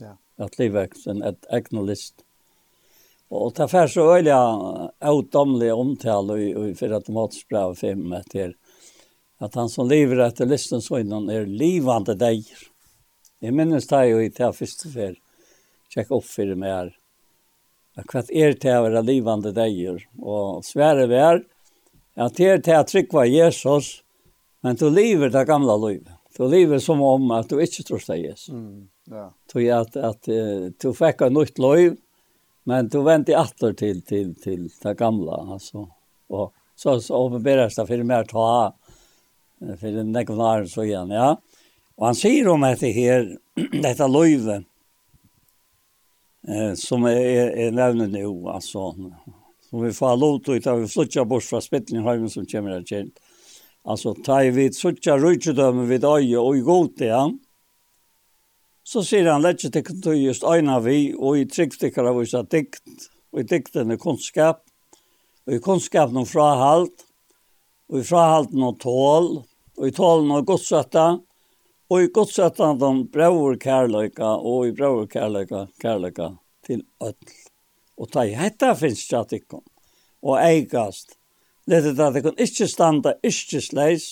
[0.02, 0.16] Ja.
[0.42, 2.26] At livet er et egnet list.
[3.32, 4.35] Og det er så øyelig
[5.00, 8.52] avdommelig omtale i, i for automatisk brev 5 etter
[9.42, 12.66] at han som lever etter listen så innan er livande deir.
[13.42, 15.16] Jeg minnes det jo i det første fer,
[15.90, 16.92] tjekk opp for det med her,
[18.09, 21.42] hva er det å være livande deir, og svære vi er,
[22.22, 23.98] at det er det å trykva Jesus,
[24.62, 26.12] men du lever det gamla livet.
[26.37, 28.55] Du lever som om at du ikke tror det Jesus.
[28.55, 29.26] Mm, ja.
[29.52, 30.31] Du, at, at,
[30.81, 31.98] du fikk et nytt liv,
[32.64, 35.88] men du venter atter til, til, til det gamla, altså.
[36.33, 38.62] Og så, så åpenberes det for mer til å ha
[39.81, 41.40] för en nekvnar så igen, ja.
[41.94, 43.38] Och han säger om att det här,
[43.83, 44.62] detta löjve,
[46.48, 48.94] eh, som är, är nämnt nu, alltså,
[49.70, 53.18] som vi får lov till att vi flyttar bort från Spittlingholmen som kommer att känt.
[53.85, 57.33] Alltså, i vi suttja rutschedömen vid öje och i god ja.
[58.85, 62.83] Så säger han, lätt sig till just öjna vi och i tryckstickar av vissa dikt.
[63.33, 64.64] Och i dikten är kunskap.
[65.46, 67.07] Och i kunskapen om frahalt.
[67.88, 69.42] Og i frahalten om tål
[69.83, 71.05] og i talen av godsetta,
[71.90, 76.29] og i godsetta de braver kærløyka, og i braver kærløyka, kærløyka
[76.62, 77.40] til ødel.
[77.99, 79.59] Og ta i hetta finnes det at
[80.23, 81.16] og eigast,
[81.66, 84.07] lette det at ikon ikkje standa, ikkje sleis,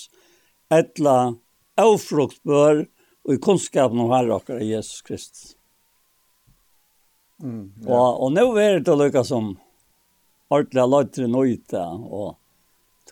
[0.75, 1.37] etla,
[1.79, 2.85] avfruktbør,
[3.29, 5.55] og i kunnskapen om herre okkar Jesus Kristus.
[7.39, 7.95] Mm, ja.
[7.95, 9.53] og, og nå er det lykka som
[10.51, 12.35] ordentlig løytre nøyta, og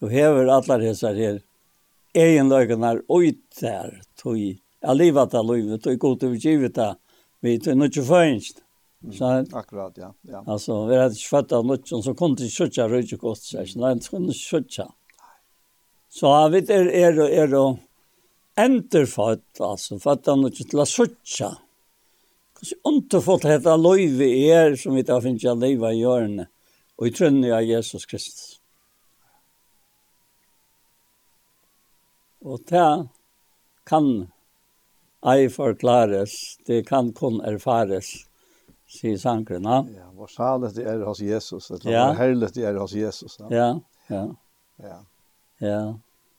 [0.00, 1.38] du hever allar hessar her
[2.22, 6.92] egenløkene ut der, tog jeg livet av livet, tog god til givet det,
[7.44, 8.64] vi tog noe først.
[8.98, 10.08] Mm, akkurat, ja.
[10.26, 10.42] ja.
[10.46, 13.78] Altså, vi hadde ikke født av noe, så kunne de skjøtja røyde godt, så jeg
[13.78, 14.34] nei, de kunne.
[16.08, 21.52] Så jeg vet, er, er, er, er enterfødt, altså, født av noe til å skjøtja.
[22.58, 26.50] Kanskje ikke fått hette løyve er, som vi tar finnes jeg livet i hjørnet,
[26.98, 28.47] og i trønne av Jesus Kristus.
[32.44, 33.08] Og det
[33.88, 34.08] kan
[35.26, 38.12] ei forklares, det kan kun erfares,
[38.88, 39.66] sier sangren.
[39.66, 42.04] Ja, hvor salet det er hos Jesus, eller ja.
[42.14, 43.38] hvor det er hos Jesus.
[43.40, 43.70] Ja, ja.
[44.08, 44.26] ja.
[44.82, 44.98] ja.
[45.58, 45.80] ja.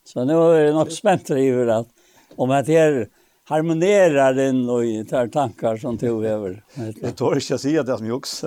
[0.03, 1.87] Så nu er det nok spent över att
[2.35, 3.09] om at det
[3.43, 6.63] harmonerar den och tar tankar som tog över.
[7.01, 8.43] Jag tror inte jag säger det som juks.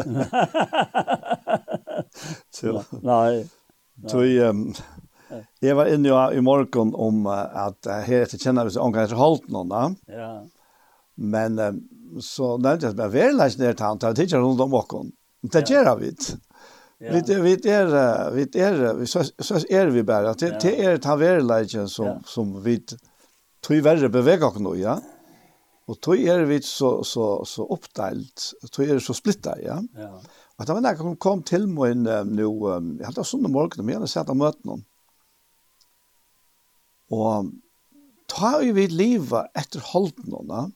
[2.50, 2.84] Så.
[2.90, 3.46] Nej.
[4.06, 4.74] Så, um,
[5.62, 9.20] Jeg var inne i, i morgon om att her etter kjenner vi seg omgang etter
[9.20, 9.82] holdt noen da.
[10.12, 10.32] Ja.
[11.14, 11.58] Men
[12.20, 15.12] så nevnte jeg när det bara väl läs til tant tar det rundt om morgon.
[15.42, 16.12] Det gjør vi.
[16.98, 20.98] ja, Vi er, vi är vi är så så är vi bara det det är
[20.98, 22.80] ta väl läs som som vi
[23.60, 25.00] tog verre beveger oss nå, ja.
[25.86, 29.80] Og tog er vi så så så oppdelt, tog er det så splittet, ja.
[29.96, 30.20] Ja.
[30.58, 31.86] Og det var när jag kom til till nå,
[32.24, 32.42] nu,
[33.00, 34.84] jag hade sånne morgen, men jeg hadde sett av møten noen.
[37.12, 37.52] Og
[38.32, 40.66] ta jo vi liva etter holdnåna,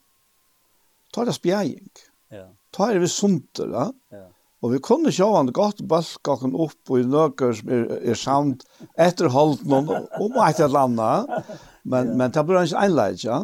[1.14, 1.90] ta det spjæring.
[2.34, 2.48] Ja.
[2.76, 3.86] Ta er vi sunter, da.
[4.12, 4.26] Ja.
[4.64, 8.18] Og vi kunne sjå han godt balka han opp og i nøkker som er, er
[8.18, 8.64] samt
[8.98, 11.50] etter holdnån om et eller annet.
[11.86, 12.16] Men, ja.
[12.18, 13.42] men det blir ikke einleid, ja.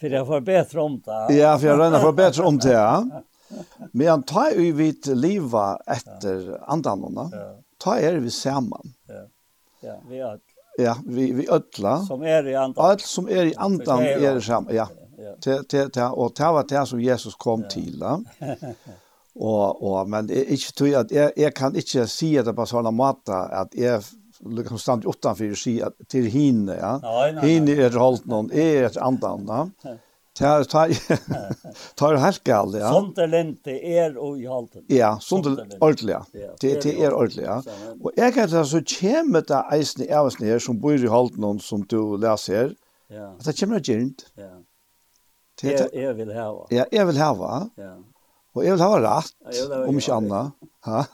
[0.00, 1.18] For jeg får bedre om det.
[1.36, 3.24] Ja, for jeg røyner for bedre om det, ja.
[3.92, 6.60] Men han tar jo vidt livet etter ja.
[6.72, 7.26] andanene.
[7.34, 7.50] Ja.
[7.82, 8.94] Ta er vi sammen.
[9.10, 9.26] Ja,
[9.84, 10.38] ja vi er
[10.82, 11.98] Ja, vi vi ödla.
[11.98, 12.84] Som är i andan.
[12.84, 14.88] Allt som är i andan är det samma, ja.
[15.44, 18.24] Te te te och ta vad det som Jesus kom till, va?
[19.34, 23.36] Och och men inte tror att jag jag kan inte se det på såna matta
[23.36, 24.02] att jag
[24.46, 27.26] liksom stand utanför sig till hinne, ja.
[27.42, 29.70] Hinne är hållt någon är ett andan, va?
[30.38, 30.86] Ja, ta
[31.96, 32.92] ta helt galt, ja.
[32.94, 34.84] Sånt er og i halten.
[34.88, 36.52] Ja, sånt er ordentlig, ja.
[36.62, 37.58] Det det er ordentlig, ja.
[38.00, 41.60] Og jeg kan så kjemme det eisen i avsnitt her som bor i halten og
[41.60, 42.72] som du leser her.
[43.10, 43.32] Ja.
[43.34, 44.28] At det kjemmer gjent.
[44.38, 44.54] Ja.
[45.60, 46.46] Det er vil ha.
[46.72, 47.66] Ja, jeg vil hava.
[47.76, 47.94] Ja.
[48.54, 49.34] Og jeg vil hava rett,
[49.82, 50.52] om ikke annet.
[50.86, 51.04] Ja.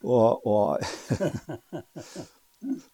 [0.00, 0.78] Og, og,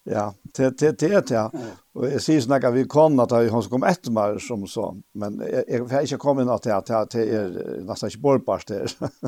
[0.05, 1.53] Ja, det det det ja.
[1.93, 5.43] Och jag syns när vi kom att han som kom ett mer som så, men
[5.69, 8.87] jag har inte kommit att det att det är nästan inte bortpast det.
[9.01, 9.11] Nej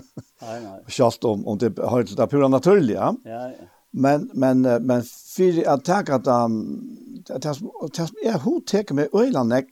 [0.43, 0.85] nej.
[0.87, 3.17] Schalt om om det har det pura naturliga.
[3.25, 3.53] Ja.
[3.91, 9.69] Men men men för att ta att att att jag hur tar med Ölandneck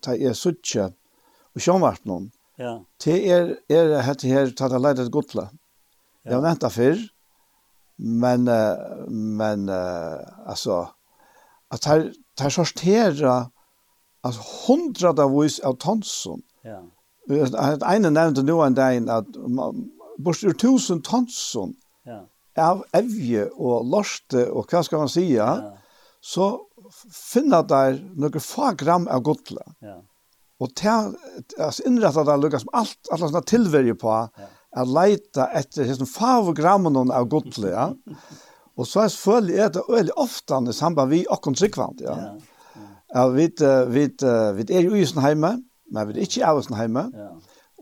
[0.00, 0.92] ta är sucha
[1.54, 2.30] och sjön vart någon.
[2.56, 2.84] Ja.
[3.04, 5.48] Det är är det här tar det ledet gotla.
[6.22, 6.98] Jag väntar för
[8.02, 8.44] men
[9.36, 9.68] men
[10.46, 10.88] alltså
[11.68, 13.50] att här här sortera
[14.20, 16.42] alltså hundrade av vis av tonson.
[16.62, 16.82] Ja.
[17.58, 19.26] Att en nämnde nu en dag att
[20.18, 21.74] bort ur tusen tonson.
[22.02, 22.28] Ja.
[22.56, 25.60] Av evje och lorste och vad ska man säga?
[25.62, 25.78] Ja.
[26.20, 26.60] Så
[27.32, 29.62] finna där några få gram av godla.
[29.78, 30.02] Ja.
[30.58, 31.12] Och ta
[31.60, 34.08] alltså inrätta där lukas allt alla såna tilverje på.
[34.08, 37.88] Ja at leita etter hesson favogrammen av godle, ja.
[38.80, 42.14] Og så er selvfølgelig er det veldig ofte i samband vi og konsekvent, ja.
[42.16, 42.84] ja.
[43.14, 43.26] ja.
[43.34, 43.48] vi,
[43.92, 44.06] vi,
[44.56, 45.58] vi er jo i sin heime,
[45.92, 47.32] men vi er ikke av sin heime, ja.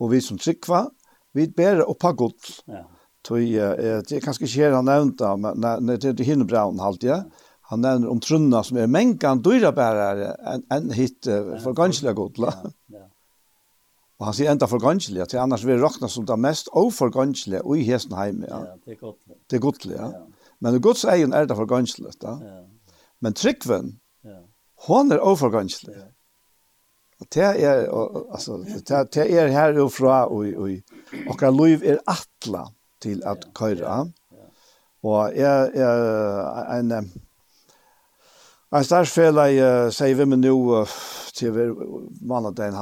[0.00, 0.88] og vi som tryggva,
[1.36, 2.56] vi bærer oppa godle.
[2.70, 2.88] Ja.
[3.20, 7.22] Tui, eh, det er kanskje ikke her han nevnte, men det er hinnebraun halvt, ja.
[7.70, 11.28] Han nevner om trunna som er mengan dyrabærare enn en hit
[11.62, 12.50] for ganskelig godla.
[12.50, 13.04] Ja, ja.
[14.20, 17.86] Og han sier enda forganselig, til annars vil råkna som det mest oforganselig og i
[17.88, 18.44] hesten heime.
[18.50, 19.18] Ja, ja det er godt.
[19.48, 20.10] Det er godtelig, ja.
[20.12, 20.50] ja.
[20.60, 22.34] Men i Guds egen er det forganselig, da.
[22.44, 22.58] Ja.
[23.24, 23.94] Men tryggven,
[24.28, 24.42] ja.
[24.88, 25.96] hon er oforganselig.
[25.96, 26.10] Ja.
[27.20, 30.70] Og det er, og, altså, det, det er her og fra, og, og,
[31.28, 32.66] og, og liv er atla
[33.00, 33.98] til at køyra.
[34.04, 34.36] Ja.
[34.36, 34.48] Ja.
[35.02, 36.92] Og jeg, er en,
[38.70, 40.90] En starsfelag uh, sier vi med nå uh,
[41.34, 41.64] til vi
[42.30, 42.76] vannet den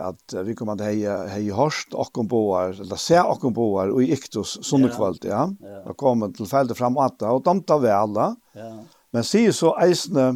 [0.00, 4.00] at uh, vi kommer til heie, hei hørst åkken boer, eller se åkken boer, og
[4.00, 4.94] i iktus sånne ja.
[4.96, 5.44] kvalt, ja.
[5.60, 5.82] ja.
[5.84, 6.32] Da kommer
[6.78, 8.30] fram at det, og de vi alle.
[8.56, 8.72] Ja.
[9.12, 10.30] Men sier så eisne,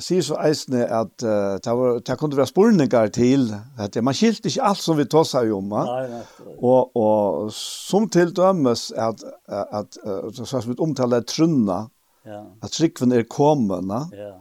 [0.00, 4.48] sier så eisne at uh, det, var, det kunne være spurningar til, at man skilte
[4.48, 5.68] ikke alt som vi tog seg om.
[5.68, 6.24] Nei, nei.
[6.64, 9.20] Og, og som til dømes at,
[9.52, 11.34] at, at, at, at, at, at, at, at,
[11.76, 11.93] at,
[12.24, 12.40] Ja.
[12.64, 14.34] At trikven er kommet, Ja.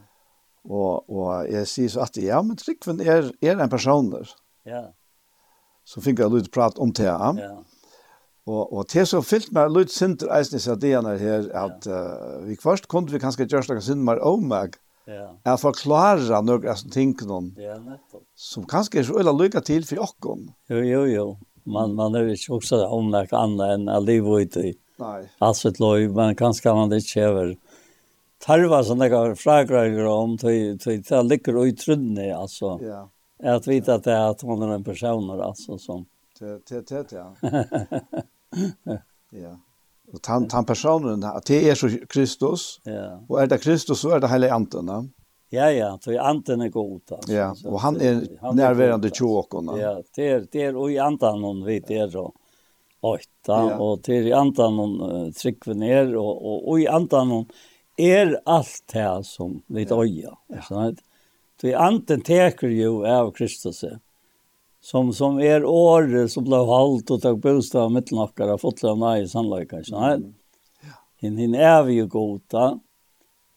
[0.64, 4.30] Og, og jeg sier så at, ja, men trikven er, er en person der.
[4.64, 4.84] Ja.
[5.84, 7.34] Så fikk jeg litt prat om det, ja.
[7.36, 7.58] Ja.
[8.48, 12.00] Og, og det som fyllt meg lyd sinter eisen i sadianer her, at ja.
[12.00, 15.34] uh, vi først kunne vi kanskje gjøre noen synd mer om meg, Ja.
[15.44, 17.50] Jeg forklarer noen av sånne ting noen.
[17.60, 18.24] Ja, nettopp.
[18.40, 20.46] Som kanskje er så øyla lykke til for åkken.
[20.72, 21.26] Jo, jo, jo.
[21.68, 24.72] Man, man er ikke også om noe annet enn å leve ut i.
[25.04, 25.20] Nei.
[25.44, 27.52] Allt sitt liv, men kanskje man det ikke kjøver
[28.44, 32.80] tarva som jeg har frågat om til till det ligger i trunnet, alltså.
[32.82, 33.10] Ja.
[33.44, 36.06] Att vite att det är att hon är en person alltså som
[36.40, 37.36] det det det ja.
[39.30, 39.60] Ja.
[40.14, 42.80] Och tan tan personen at det är så Kristus.
[42.84, 43.20] Ja.
[43.28, 44.88] Och är det Kristus så är det hela anden.
[44.88, 45.06] Ja.
[45.50, 47.02] Ja, ja, så anten er god.
[47.12, 47.34] Alltså.
[47.34, 49.80] Ja, och han är närvarande tjåkorna.
[49.80, 52.34] Ja, det är, det er, och i andan hon vet det så.
[53.02, 53.78] Åtta, ja.
[53.78, 57.46] och det är i andan hon uh, tryckven ner och, och, og i andan hon
[57.98, 60.38] er allt det som vi döja.
[60.48, 60.94] Ja.
[61.62, 63.84] Så anden teker ju av Kristus.
[64.82, 68.98] Som, som er året som blev holdt og tok bostad av mittelnakkar og fått av
[69.00, 69.86] meg i sannleikar.
[69.88, 70.34] Mm.
[70.84, 70.98] Ja.
[71.24, 72.66] Hinn, er vi jo goda.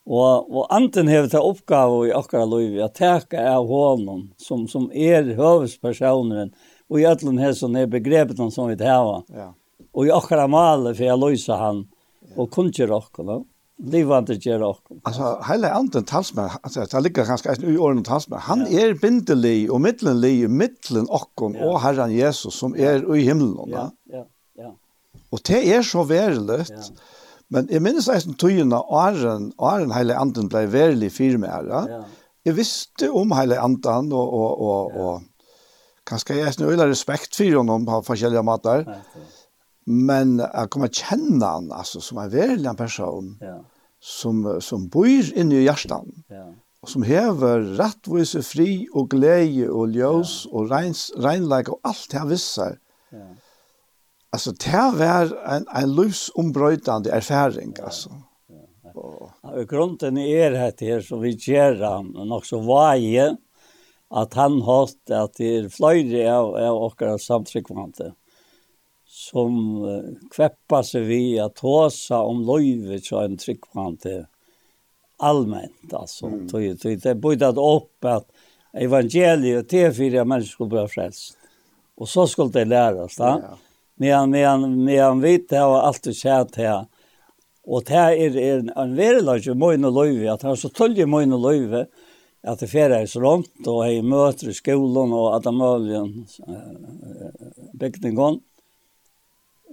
[0.06, 4.86] Og, og anden hever til oppgave i akkurat liv at teka av honom som, som
[4.94, 6.54] er høvespersoneren
[6.86, 9.24] og i ætlen her som er begrepet som vi hava.
[9.34, 9.50] Ja.
[9.90, 11.82] Og i akkurat male for jeg løser han
[12.36, 13.40] og kunnskjer akkara.
[13.40, 15.00] Ja livande ger okkom.
[15.04, 18.94] Altså, hele anden talsmenn, altså, det ligger ganske eisen i årene talsmenn, han är er
[18.94, 21.66] bindelig og middelig i middelen okkom ja.
[21.66, 23.68] og Herren Jesus som er i himmelen.
[23.68, 24.22] Ja, ja,
[24.58, 24.70] ja.
[25.32, 26.94] Og det er så värdelöst ja.
[27.50, 31.86] men jeg minnes eisen tøyene åren, åren hele anden ble verlig firmere.
[31.88, 32.02] Ja.
[32.44, 35.22] Jeg visste om hele anden og, og, og, och og
[36.06, 38.84] kanskje jeg er øyla respekt for honom på forskjellige måter.
[38.86, 39.20] Ja, ja.
[39.86, 43.60] Men jeg kommer kjenne han, altså, som en verlig person, ja.
[44.02, 46.48] som, som bor inne i hjertet, ja.
[46.82, 50.52] og som hever rettvise fri og glede og ljøs ja.
[50.52, 52.78] og reins, regnleik og alt det han visser.
[53.14, 53.28] Ja.
[54.34, 57.86] Altså, det var en, en livsombrøytende erfaring, ja.
[57.86, 58.10] altså.
[58.50, 58.90] Ja.
[58.98, 63.36] Og, ja, grunden er at her, som vi gjør han, nok så vaje,
[64.06, 68.10] at han hatt at det er flere av, av okkar samtrykkvante.
[68.10, 68.20] Ja
[69.30, 69.82] som
[70.30, 73.98] kveppar sig vi att tåsa om löjvet så en tryckman
[75.18, 75.92] allmänt.
[75.92, 76.48] Alltså, mm.
[76.48, 78.28] tog, tog, det började upp att
[78.72, 81.36] evangeliet till fyra människor skulle bli frälst.
[81.96, 83.18] Och så skulle det läras.
[83.18, 83.58] va Ja.
[83.94, 86.86] Men, men, men det har alltid sett här.
[87.64, 89.50] Och det här är, är en verilag i
[89.84, 90.32] och Løyve.
[90.32, 91.86] Att han så töljer och Løyve
[92.42, 96.54] att det färdas runt och i möter i skolan och att de möjligen äh,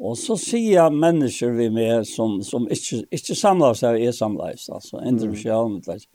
[0.02, 5.00] Og så sier mennesker vi med som, som ikke, ikke samler seg, er samleis, altså,
[5.06, 6.08] endre vi ikke annet.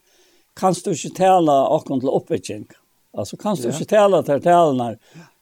[0.59, 2.67] Kan du ikke tale åkken til oppbygging?
[3.15, 3.75] Altså, kan du ja.
[3.75, 4.89] ikke tale til talene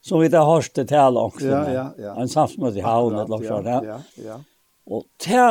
[0.04, 1.48] som vi da har til tale åkken?
[1.48, 2.12] Ja, ja, ja.
[2.20, 3.88] En samfunnsmøte i havn, et eller annet.
[3.88, 4.38] Ja, ja.
[4.86, 5.48] Og det,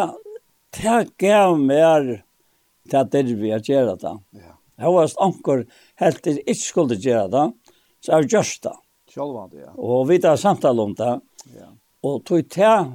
[0.78, 2.10] det gav mer
[2.86, 4.16] til at det vi har gjør det.
[4.38, 4.56] Ja.
[4.86, 5.66] Jeg var anker
[6.04, 7.46] helt til ikke skulle gjøre det,
[8.04, 8.78] så er det gjørst det.
[9.16, 9.72] Sjølvandet, ja.
[9.80, 11.16] Og vi da samtale om det.
[11.18, 11.35] Ja
[12.06, 12.94] og tog til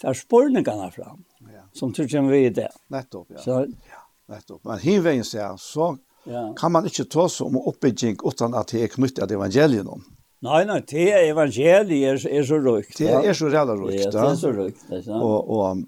[0.00, 1.64] for spurningene fram, ja.
[1.76, 2.70] som tror kommer vi i det.
[2.92, 3.42] Nettopp, ja.
[3.44, 3.58] Så,
[3.88, 4.04] ja.
[4.32, 4.62] Nettopp.
[4.64, 5.92] Men hinveien sier, så
[6.28, 6.46] ja.
[6.56, 9.88] kan man ikke ta seg om oppbygging utan at det er knyttet til evangelien.
[9.88, 10.06] om.
[10.40, 12.94] Nei, nei, det evangeliet er, er så rukt.
[12.96, 14.08] Det er så rævla rukt, ja.
[14.14, 15.20] Det er så rukt, det er sant.
[15.20, 15.82] Og, og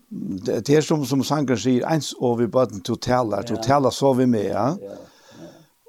[0.45, 3.57] det, det er som, som sangren sier, ens og vi bøten til å tale, til
[3.57, 4.67] å tale så vi med, ja.
[4.77, 4.99] ja.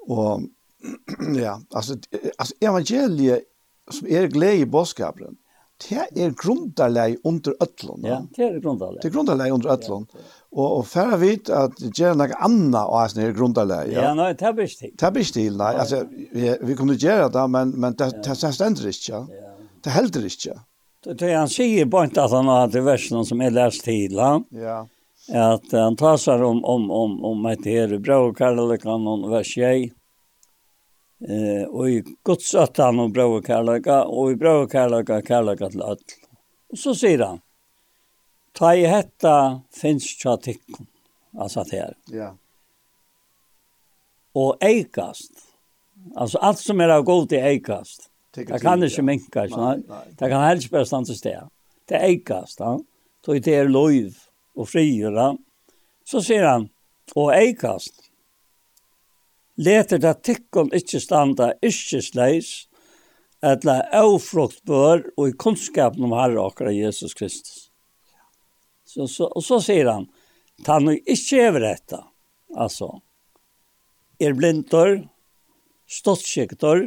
[0.08, 0.46] Og,
[1.44, 1.98] ja, altså,
[2.38, 3.44] altså evangeliet
[3.92, 5.36] som er glede i bådskapen,
[5.82, 8.04] det er grunderleg under ötlon.
[8.06, 9.02] Ja, det er grundarleg.
[9.02, 10.06] Det er grunderleg under ötlon.
[10.54, 13.90] Og, og for å vite at det nokk anna og asn er grunderleg.
[13.92, 14.84] Ja, ja nei, det er best.
[14.86, 15.72] Det er best til, nei.
[15.82, 18.52] Altså vi, vi kunne gjøre det, men men det det ja.
[18.54, 19.24] stender ikke.
[19.34, 19.54] Ja.
[19.84, 20.56] Det helder ikke.
[21.04, 24.46] Det det han sier bort at han har det versen som er lest til han.
[24.54, 24.84] Ja.
[25.34, 29.90] At han tasar om om om om et her bror Karl Lekan og vers 6
[31.28, 36.16] Eh, og i godsattan og brau kærleika, og i brau kærleika kærleika til ødel.
[36.74, 37.38] Og så sier han,
[38.52, 39.36] ta i hetta
[39.72, 40.86] finnes tja tikkum,
[41.38, 41.94] altså det her.
[42.12, 42.28] Ja.
[44.36, 45.46] Og eikast,
[46.12, 50.28] altså alt som er av god til eikast, det kan ikke minka, ikke nei, det
[50.28, 51.50] kan helst bare stand til sted.
[51.88, 52.76] Det eikast, ja.
[53.24, 54.18] Så det er loiv
[54.58, 55.30] og frigjøra.
[56.04, 56.66] Så sier han,
[57.16, 58.03] og eikast,
[59.56, 62.66] leter det tikkun ikkje standa yrkesleis,
[63.44, 67.68] etla avfrukt bør og i kunnskapen om Herre okkar Jesus Kristus.
[68.84, 70.06] Så, så, og så sier han,
[70.64, 71.98] ta nu ikkje over dette,
[72.54, 72.90] altså,
[74.22, 75.00] er blindor,
[75.90, 76.86] ståttskiktor,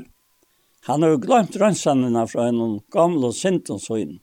[0.87, 4.15] han har jo glemt rønsanina fra en gamle sintonsøyn.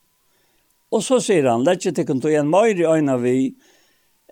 [0.95, 3.53] Og så sier han, lett ikke tikkun to en møyre øyna vi,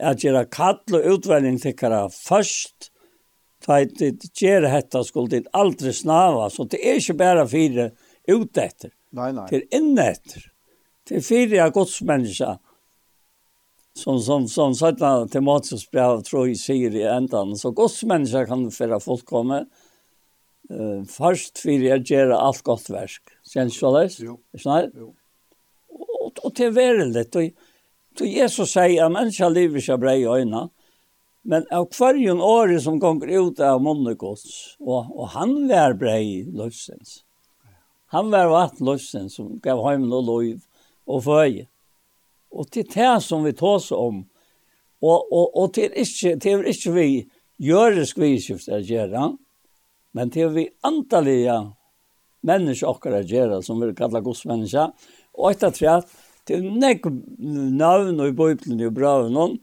[0.00, 2.88] at gjøre kall og utvelgning tikkara først,
[3.64, 7.90] ta det ger hetta skulle det aldri snava så det er inte bara fire
[8.28, 8.90] ut efter.
[9.12, 9.48] nei.
[9.48, 10.52] Til Till inne efter.
[11.06, 12.58] Till fyra Guds människa.
[13.94, 18.70] Som som som sådana tematiskt brev tror jag säger i ändan så Guds människa kan
[18.70, 19.66] föra folk komma
[20.70, 23.22] eh uh, först för att göra allt gott verk.
[23.42, 24.20] Sen så läs?
[24.20, 24.40] Jo.
[24.58, 24.90] Snart.
[24.94, 25.14] Jo.
[25.88, 27.50] Och och till världen då
[28.18, 30.68] då Jesus säger att människan lever sig bra i ögonen
[31.42, 37.22] Men av kvarjon året som gonger ut av Monnegods, og, og han var brei løsens.
[38.14, 40.50] Han var vatt løsens som gav heim og lov
[41.10, 41.62] og føy.
[42.52, 44.22] Og til det som vi tås om,
[45.02, 47.06] og, og, og til ikke, til ikke vi
[47.62, 49.32] gjøres skviskift å gjøre,
[50.12, 51.56] men til vi antallige
[52.46, 54.92] mennesker akkurat gjøre, som vi kallar godsmennesker,
[55.38, 55.96] og etter tre,
[56.46, 59.60] til nek navn og i bøyblene og brøvnene,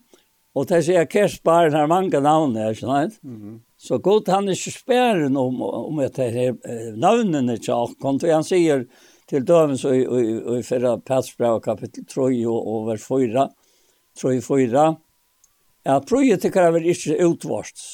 [0.57, 3.19] Og det sier Kersbaren har mange navn her, ikke sant?
[3.21, 3.59] Mm.
[3.79, 6.57] Så godt han er ikke spæren om, om at det her
[6.97, 8.87] navnene til Akkon, for han sier
[9.29, 13.45] til døvens og, og, og i fyrre Petsbrev kapittel 3 og, og vers 4,
[14.19, 14.87] 3 4,
[15.93, 17.85] at prøyet til krever ikke utvart.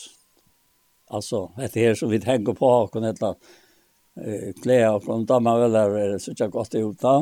[1.14, 5.66] Altså, dette her som vi tenker på Akkon, et eller annet, klær og sånn, damer
[5.66, 7.18] vel er så ikke godt ut da.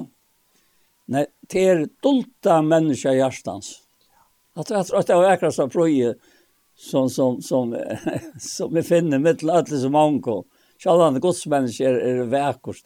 [1.13, 3.82] Nei, det er dulta mennesker hjertens.
[4.53, 6.15] Jag tror att det är akkurat som fröje
[6.75, 7.77] som som som
[8.39, 10.43] som vi finner mitt alla som anko.
[10.83, 12.85] Sjallan godsmänniskor är er verkost.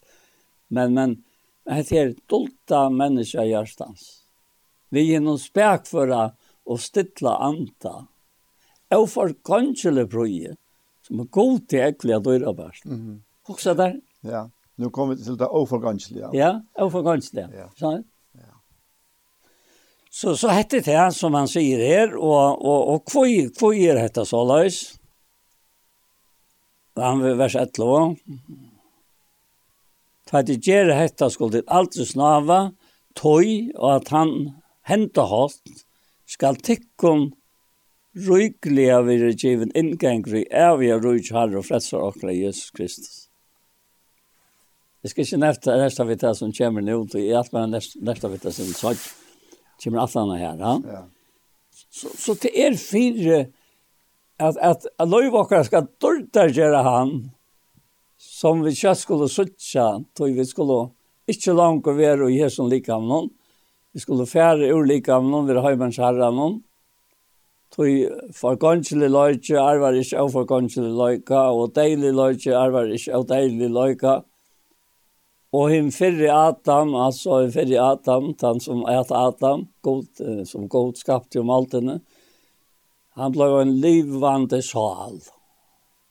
[0.68, 1.24] Men men
[1.64, 4.24] det är dolta människa hjärtans.
[4.90, 6.32] Vi är någon spärkföra
[6.64, 8.08] och stilla anta.
[8.96, 10.56] Och för kanske fröje
[11.08, 12.86] som är god till äckliga dörrar bäst.
[12.86, 13.24] Mm.
[13.48, 14.02] Också där.
[14.22, 14.50] Ja.
[14.76, 16.30] Nu kommer vi till det oforgansliga.
[16.34, 17.50] Ja, oforgansliga.
[17.58, 17.72] Ja.
[17.76, 18.04] Så.
[20.18, 24.26] Så så hette det som man säger här och och och kvoi kvoi är detta
[24.26, 25.00] så lös.
[26.96, 28.16] Han vill vers 11.
[30.26, 32.72] Ta det ger hetta skuld det allt snava
[33.14, 34.32] tøy og att han
[34.82, 35.86] henta hast
[36.26, 37.34] skal tikkon
[38.18, 43.30] av er given ingangri er vi røyk har og frelsar okra Jesus Kristus.
[45.04, 48.28] Jeg skal ikke næsta, næsta vita som kommer nå, jeg er alt bare nesta næsta
[48.28, 49.27] vita som sagt
[49.84, 50.58] kommer atlarna här.
[50.58, 50.82] Ja.
[50.92, 51.06] ja.
[51.90, 53.46] Så, så det er fire
[54.40, 57.32] at, at, at løyvåkere skal dörta göra han
[58.18, 60.90] som vi ikke skulle suttja tog vi skulle
[61.28, 63.30] ikke langt och vara och ge som lika av noen.
[63.94, 66.62] Vi skulle fære ur lika av någon vid höjmens herra noen.
[67.76, 67.88] Tog
[68.34, 73.26] for förgångslig löjtje arvar ikke av for förgångslig löjka och dejlig löjtje arvar ikke av
[73.28, 74.08] deilig løyke.
[74.08, 74.26] Och
[75.56, 80.96] Og him fyrre Adam, altså alltså fyrre Adam, han som et Adam, god, som god
[81.00, 82.02] skapte om allt henne.
[83.16, 85.22] Han ble en livvande sjal.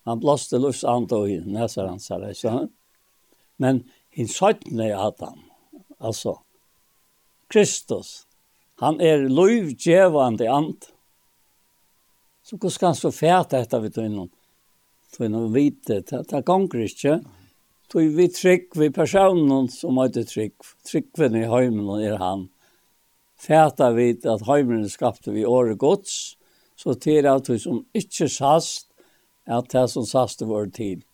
[0.06, 2.68] Han blåste lufts andre och in, näsar han säger, så.
[3.56, 5.38] Men hin søttene sjättne Adam,
[5.98, 6.38] altså,
[7.48, 8.26] Kristus,
[8.78, 10.84] han er livgjevande and.
[12.42, 14.28] Så hvordan skal han så fæte etter vi tog innom?
[15.16, 17.20] Tog innom vite, det, det gonger inte
[17.92, 20.54] tog vi trygg vi personen som har heter trygg.
[20.86, 22.48] Tryggven i heimen er han.
[23.38, 26.36] Fæta vi at heimen skapte vi året gods,
[26.76, 28.88] så til at vi som ikke sast,
[29.46, 31.04] at det som sast i vår tid.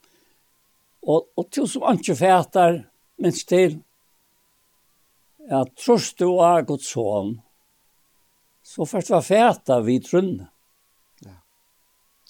[1.02, 2.84] Og, og til som ikke fætar,
[3.18, 3.80] minst til,
[5.50, 7.34] at trost du er gods sånn,
[8.62, 10.46] så først var fæta vi trunne.
[11.26, 11.34] Ja,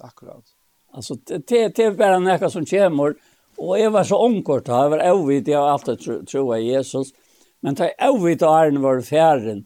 [0.01, 0.49] akkurat.
[0.93, 3.15] Altså, det, det er bare noe som kommer,
[3.63, 7.13] Og jeg var så omkort, jeg var avvitt, jeg har alltid tro, troa Jesus.
[7.63, 9.63] Men da jeg avvitt av æren var fjæren,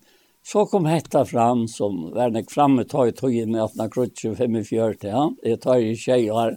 [0.47, 5.25] så kom hetta fram som var nek framme tog i tog inn i 1825, ja.
[5.43, 6.55] Jeg tar i tjej og her.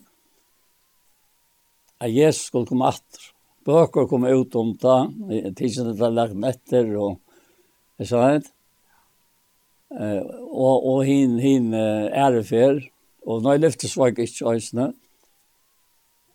[2.04, 3.32] At Jesus skulle komme atter.
[3.66, 5.00] Bøker kom ut om det.
[5.58, 7.18] Tidsen det var lagt netter og
[8.00, 8.54] jeg sa det.
[9.90, 10.22] Uh,
[10.54, 12.84] og, og hin, hin uh, ærefer.
[13.26, 14.92] Og nå er lyftesvag ikke øyne.
[14.94, 15.09] Uh,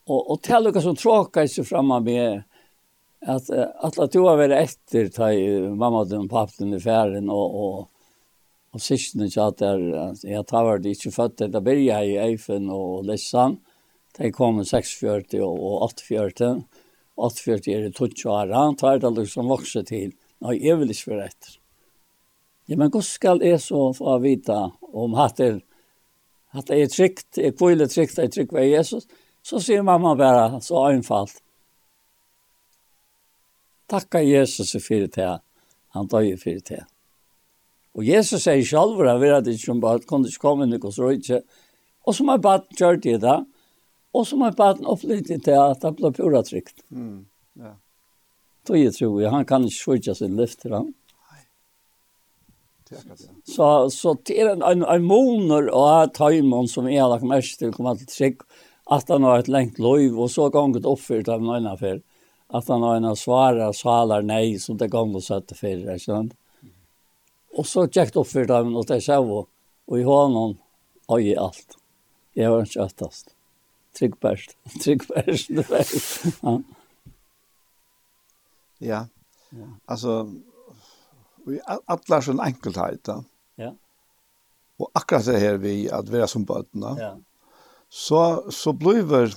[0.05, 2.43] Og, og til dere som tråker sig fremme med
[3.27, 5.31] at att att du har vært etter ta
[5.75, 7.91] mamma og pappan i färden og och
[8.73, 9.61] och syskonen sa att
[10.25, 13.61] jeg tar var det inte fött det börjar i Eifen og Lessan.
[14.19, 16.63] De kom 46 og 8.40.
[17.17, 18.53] 8.40 er det 20 år.
[18.53, 20.13] Han tar det liksom vokse til.
[20.41, 21.59] Nei, jeg vil ikke være etter.
[22.69, 25.61] Ja, men hvordan skal jeg så få vite om at det er,
[26.69, 29.07] det er trygt, er kvile trygt, er trygt ved Jesus?
[29.07, 31.43] Ja Så sier mamma bare, så einfalt.
[33.93, 35.33] Takka Jesus for det.
[35.95, 36.81] Han døy jo for det.
[37.95, 40.99] Og Jesus sier selv, han vil at ikke bare kunne ikke komme inn i hos
[40.99, 41.43] røyde.
[42.05, 43.39] Og som har baden kjørt det det,
[44.15, 46.83] og som har baden opplittet til at det ble pura trygt.
[46.89, 47.25] Mm,
[47.61, 47.77] ja.
[48.65, 50.93] Så jeg tror jeg, han kan ikke skjøtja sin liv til ham.
[53.45, 56.37] Så, så det er en, en, en måned og jeg tar
[56.71, 58.45] som jeg har lagt mest til å komme til trygg,
[58.85, 62.03] att han har ett längt liv och så gånget ett uppfyrt av någon affär
[62.47, 66.35] att han har en svara svalar nej som det gång och satte för det sant?
[67.57, 69.47] Och så checkt uppfyrt av något det så
[69.87, 70.59] och i honom
[71.07, 71.79] har i allt.
[72.33, 73.35] Jag har inte attast.
[73.99, 76.25] Trygg bäst, trygg bäst, bäst.
[78.79, 79.07] Ja.
[79.51, 79.67] Ja.
[79.85, 80.33] Alltså
[81.47, 83.09] vi alla sån enkelhet.
[83.55, 83.75] Ja.
[84.77, 86.67] Och akkurat det här vi att vara som barn.
[86.73, 87.19] Ja
[87.95, 89.35] så, så blir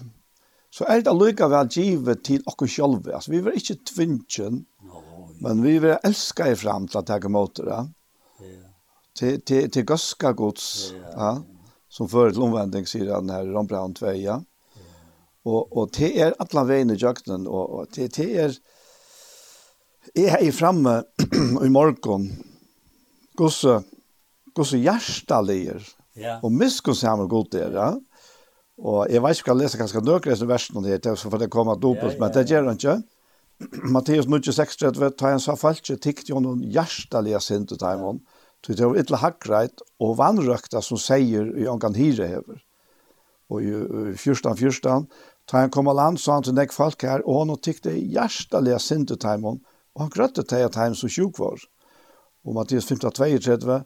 [0.73, 3.05] så er det lykka vel givet til oss selv.
[3.13, 5.01] Altså, vi var ikke tvinsjen, no,
[5.41, 7.77] men vi var elska i frem til å ta imot det.
[8.41, 8.63] Ja.
[9.17, 11.11] Til, til, til gøske gods, ja.
[11.13, 11.75] ja.
[11.89, 14.39] som fører til omvending, sier han her i Rombraun 2, ja.
[15.47, 18.57] Og, og det er alle veiene i jøkkenen, og, og det, det er,
[20.17, 20.97] jeg er fremme
[21.65, 22.31] i morgen,
[23.37, 23.79] gosse,
[24.57, 25.85] gosse hjertalier,
[26.17, 26.39] ja.
[26.41, 27.93] og miskunn sammen god dere, ja
[28.77, 31.49] Og jeg vet ikke om jeg leser ganske nøkere i versen her, så for det
[31.53, 32.97] kommer dobbelt, ja, men det gjør han ikke.
[33.95, 38.19] Matteus 9:36 tar han så falt ikke, tikk jo noen hjertelige sint ut av ham,
[38.61, 42.61] til det var ytterlig hakkreit og vannrøkta som sier i ångan hire hever.
[43.49, 43.73] Og i
[44.11, 45.07] i fyrstan fyrstan,
[45.47, 47.95] tar han kom av land, så han til nek folk her, og han tikk det
[47.97, 49.59] hjertelige sint ut av ham,
[49.95, 51.57] og han grøtte til at han så sjuk var.
[52.45, 53.81] Og Matteus 15, 32,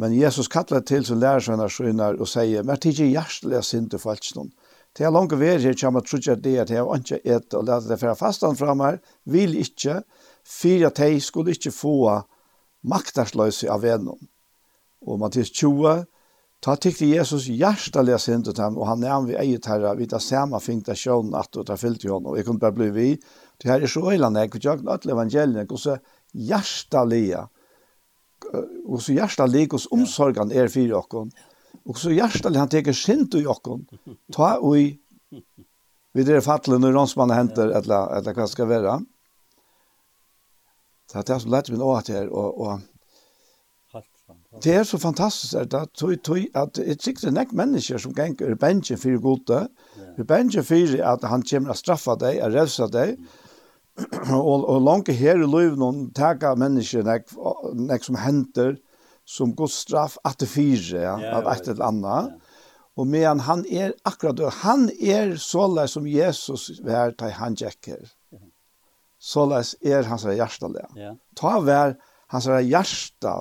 [0.00, 3.90] Men Jesus kallar til sin lærersvenner skjønner og sier, «Men det er ikke hjertelig synd
[3.92, 4.52] til sånn.
[4.96, 7.90] Det er langt ved her kommer trutja det at jeg har ikke et og lette
[7.90, 10.00] det fra fastan fram her, vil ikke,
[10.42, 12.22] for at jeg skulle ikke få
[12.82, 14.18] maktarsløse av vennom.
[15.04, 16.06] Og Mattis 20,
[16.64, 20.24] ta tykte Jesus hjertelig synd til ham, og han nevn vi eget herre, vi tar
[20.24, 22.90] samme fint av sjøen at og tar fyllt i hånden, og jeg kunne bare bli
[22.96, 23.08] vi.
[23.60, 27.24] Det her er så øyland, jeg kunne ikke alle evangeliene, hvordan hjertelig
[28.86, 31.30] og så hjärsta lekos omsorgan er för jokken.
[31.84, 33.86] Og så hjärsta han teker sint ur jokken.
[34.32, 34.98] Ta och i
[36.12, 39.00] vid det fallet når någon henter eller eller vad skal være.
[41.12, 42.80] Så att jag så lätt med åt här och och
[44.62, 48.14] Det er så fantastisk at det tog, tog, at det er sikkert nek mennesker som
[48.14, 49.60] ganger i bensjen for gode,
[50.18, 53.16] i bensjen for at han kommer å straffa deg, å revsa deg,
[54.34, 57.28] og, og langt her i løv noen taka mennesker nek,
[57.76, 58.78] nek som henter
[59.28, 62.32] som god straff at fire, ja, at et eller annet.
[62.98, 68.10] Og medan han er akkurat han er såleis som Jesus vær til han tjekker.
[69.20, 70.72] Såleis er hans hjerte.
[70.98, 71.14] Ja.
[71.38, 71.94] Ta vær
[72.32, 73.36] hans hjerte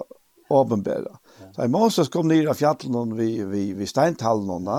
[0.50, 1.16] åpenbæra.
[1.40, 1.50] Ja.
[1.56, 4.70] Så Moses kom ned av fjallen vi, vi, vi steintallen,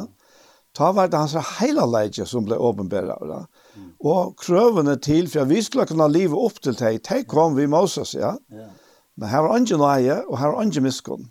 [0.76, 3.18] ta var det hans heila leidje som ble åpenbæra.
[3.26, 3.43] Ja
[4.01, 8.14] Og krøvene til, for vi skulle kunne leve opp til deg, de kom vi Moses,
[8.14, 8.35] ja.
[8.51, 8.68] ja.
[9.20, 11.26] Men her var ikke nøye, og her var ikke miskunn.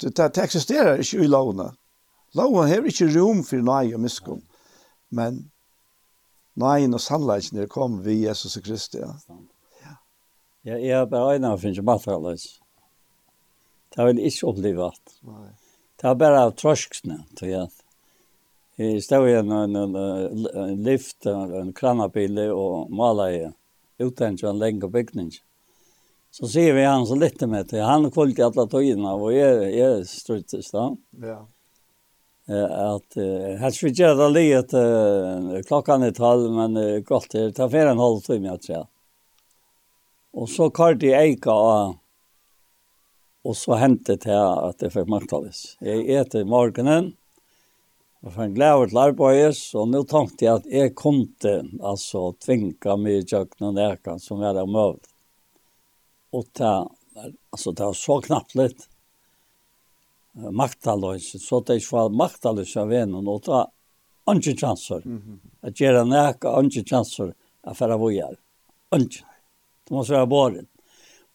[0.00, 1.70] Det, det det eksisterer ikke i lovene.
[2.34, 4.42] Lovene har ikke rom for nøye og miskunn.
[5.10, 5.46] Men
[6.58, 9.14] nøyen og sannleggene kom vi Jesus Kristus, ja.
[9.84, 9.94] ja.
[10.66, 12.48] Ja, jeg er bare øyne av finnes matraløs.
[13.94, 15.12] Det har vel ikke opplevd.
[15.96, 17.75] Det er bare av trøskene, tror jeg.
[18.76, 24.88] Jeg stod i en, en, en lift, en kranabil og malet i utenfor en lenge
[24.92, 25.30] bygning.
[26.30, 27.80] Så sier vi han så litt med det.
[27.80, 30.90] Han kvalt i alle togene, og jeg, jeg struttes da.
[30.90, 31.30] stedet.
[31.30, 31.38] Ja.
[32.46, 37.32] At uh, helst vi gjør det lige at uh, klokken er tolv, men uh, godt
[37.32, 38.84] det tar flere en halv time, jeg tror.
[40.36, 41.96] Og så kalt jeg eika og,
[43.42, 45.62] og så hentet jeg at jeg fikk maktavis.
[45.82, 47.14] Jeg etter morgenen,
[48.24, 51.54] Og så han glæver til arbeidet, og nå tenkte jeg at jeg kunne
[51.84, 55.10] altså tvinge meg i kjøkkenen jeg kan som jeg hadde møtt.
[56.34, 56.74] Og det,
[57.52, 58.88] altså, det var så knappt litt
[60.36, 65.02] maktaløse, så det ikke var maktaløse av vennen, og det var ikke chanser.
[65.04, 65.38] Mm -hmm.
[65.62, 68.36] At gjøre nækka, ikke chanser, at å vojer.
[68.94, 69.24] Ikke.
[69.84, 70.66] Det må være båret.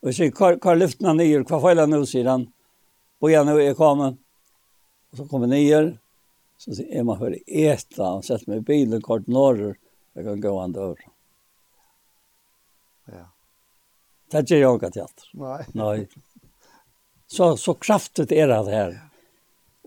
[0.02, 2.48] Og jeg sier, hva, hva lyften han nye, hva feiler han nå, sier han.
[3.22, 4.18] Og jeg nå er kommer.
[5.12, 5.98] Og så kommer nye,
[6.62, 9.72] Så sier jeg, man får eta, han sett meg i bilen kort norr,
[10.14, 11.00] jeg kan gå an dør.
[13.10, 13.24] Ja.
[14.30, 15.32] Det er ikke jeg ikke teater.
[15.42, 15.64] Nei.
[15.80, 15.96] Nei.
[17.32, 18.94] Så, så kraftet er det her.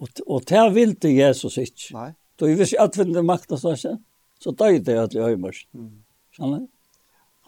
[0.01, 1.95] Og, og det vil til Jesus ikke.
[1.95, 2.11] Nei.
[2.37, 3.99] Då är vi så att vinna makta så här.
[4.39, 5.66] Så tar det att jag till höjmers.
[6.35, 6.66] Skjønner?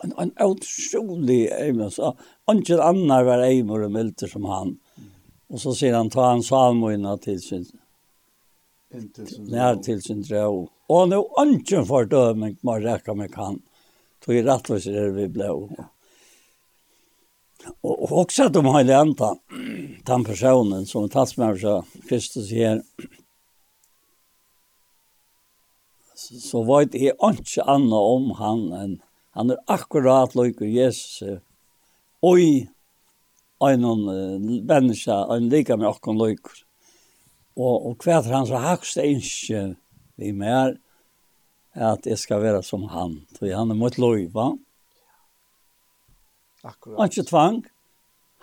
[0.05, 1.91] En, en otrolig ämne.
[1.91, 2.15] Så
[2.47, 4.79] annan var ämne och milter som han.
[5.49, 7.67] Och så säger han, ta en salmoina till sin
[9.51, 10.67] nær til sin drøv.
[10.89, 13.61] Og nå ønsken for døming må rekke meg kan.
[14.23, 15.51] Tog i rettvis er vi ble.
[17.83, 19.23] Og også at de har lent
[20.07, 22.83] den personen som er tatt med seg, Kristus her,
[26.17, 28.95] så vet jeg ikke annet om han enn
[29.37, 31.43] han er akkurat like Jesus.
[32.25, 32.65] Oi,
[33.61, 33.83] en
[34.65, 36.66] menneske, en like med akkurat like.
[37.57, 39.63] Og, og hvert hans hakste innskje
[40.21, 40.77] vi mer,
[41.77, 44.51] at jeg skal være som han, for han er mot loiva.
[46.65, 46.97] Akkurat.
[46.97, 47.59] Han er ikke tvang,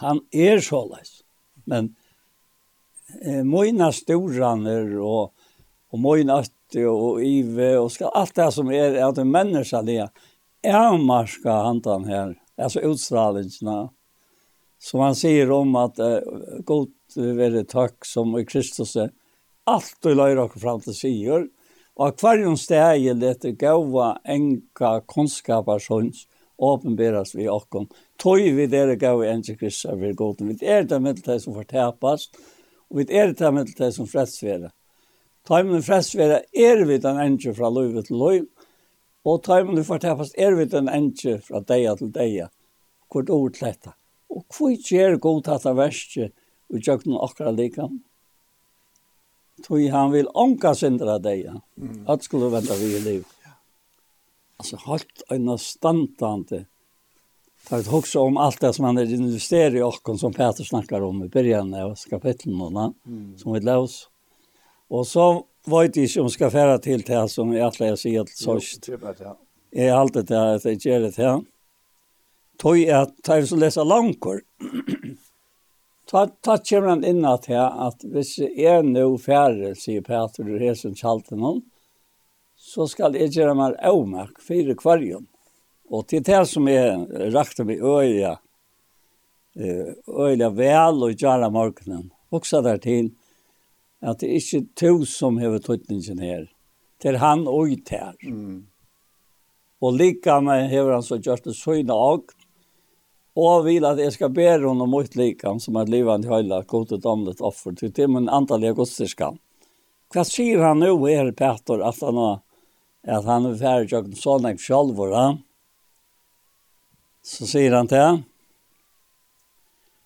[0.02, 1.22] han er såleis.
[1.70, 1.94] Men
[3.22, 5.34] eh, mine storaner og,
[5.94, 10.00] og mine øtte og ive og skal, alt det som er er en menneske det
[10.64, 13.90] er marska hantan her, altså utstralingsna.
[14.84, 16.20] Som han sier om at uh,
[16.68, 19.12] god være takk som i Kristus er
[19.70, 21.48] alt du løyre oss fram til sier,
[21.96, 26.26] og at hver en steg leter gava enka kunnskapersons
[26.64, 27.88] åpenberes vi okkon.
[28.22, 30.42] Tøy vi dere gava enka Kristus er vi god.
[30.42, 32.36] Vi er det med det som fortapast,
[32.90, 34.74] og vi er det med det som fredsvere.
[35.48, 38.48] Tøymen fredsvere er vi den enka fra løyve til løyve,
[39.24, 42.50] og tøymen du fortapast er vi den enka fra deia til deia.
[43.12, 43.94] Hvor det ordet letta?
[44.34, 46.32] Og hvor gjør god at det verste
[46.74, 48.02] og gjøkken akkurat likam.
[49.64, 51.46] Tog han vil ånka syndra deg,
[51.78, 52.04] mm.
[52.10, 53.26] at skulle vente vi i liv.
[54.60, 56.66] Altså, holdt øyne standtante,
[57.64, 61.04] Ta et hoksa om alt det som han er investerer i okken, som Peter snakkar
[61.06, 63.38] om i byrjan av kapitlen, mm.
[63.40, 64.10] som vi laus.
[64.92, 65.28] Og så
[65.72, 68.92] vet jeg ikke om skal fære til det som jeg atler jeg sier til sørst.
[69.74, 71.40] Jeg har alltid det at jeg gjør det her.
[72.60, 74.44] Tog jeg tar så lesa langkor.
[76.14, 80.46] Ta, ta kommer han inn at her, at hvis jeg er nå færre, sier Peter
[80.46, 81.64] og Hesen Kjaltenon,
[82.54, 85.26] så skal jeg gjøre meg avmerk fire kvarjon.
[85.90, 88.36] Og til det som jeg rakte meg øya,
[89.58, 93.10] øya vel og gjøre morgenen, også der til,
[94.06, 96.46] at det er ikke to som har tøytningen her.
[97.02, 98.14] Det er han og her.
[98.22, 98.68] Mm.
[99.82, 102.38] Og lika med har han så gjort det søgne og
[103.40, 107.02] Og vil at jeg skal bære henne mot likene som er livende høyla, godt og
[107.02, 109.32] damlet offer til til min antallige godsterska.
[110.14, 112.20] Hva sier han nå, er Petter, at han,
[113.02, 115.02] at han er ferdig til å sånn jeg selv,
[117.24, 118.24] Så sier han til han.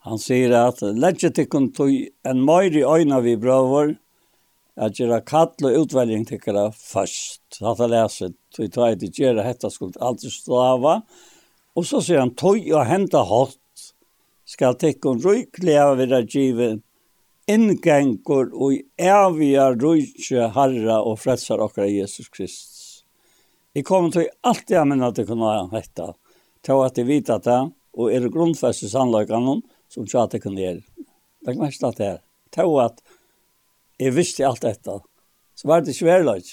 [0.07, 1.91] Han sier at «Legget tikkun tog
[2.23, 3.97] en møyr i øyna vi brøver,
[4.79, 7.57] at gjøre kattel og utveljing tikkara først».
[7.59, 11.01] Hatt jeg leser, tog jeg til gjøre hetta skuld aldri stava,
[11.77, 13.61] Og så sier han, tog og henta hatt,
[14.47, 16.81] skal tekken røyklega vera givet
[17.47, 23.05] inngengur og evige eviga herre harra og frelsar okkar Jesus Kristus.
[23.75, 26.07] Jeg kommer til alt jeg minna til kunne hette,
[26.65, 27.59] til at jeg vet at det,
[27.97, 31.05] og er grunnfest i sannløkene som ikke at jeg kunne gjøre.
[31.45, 32.19] Det er mest at det er.
[32.51, 32.99] Til at
[33.99, 34.99] jeg visste alt dette,
[35.55, 36.51] så var det ikke verløyt.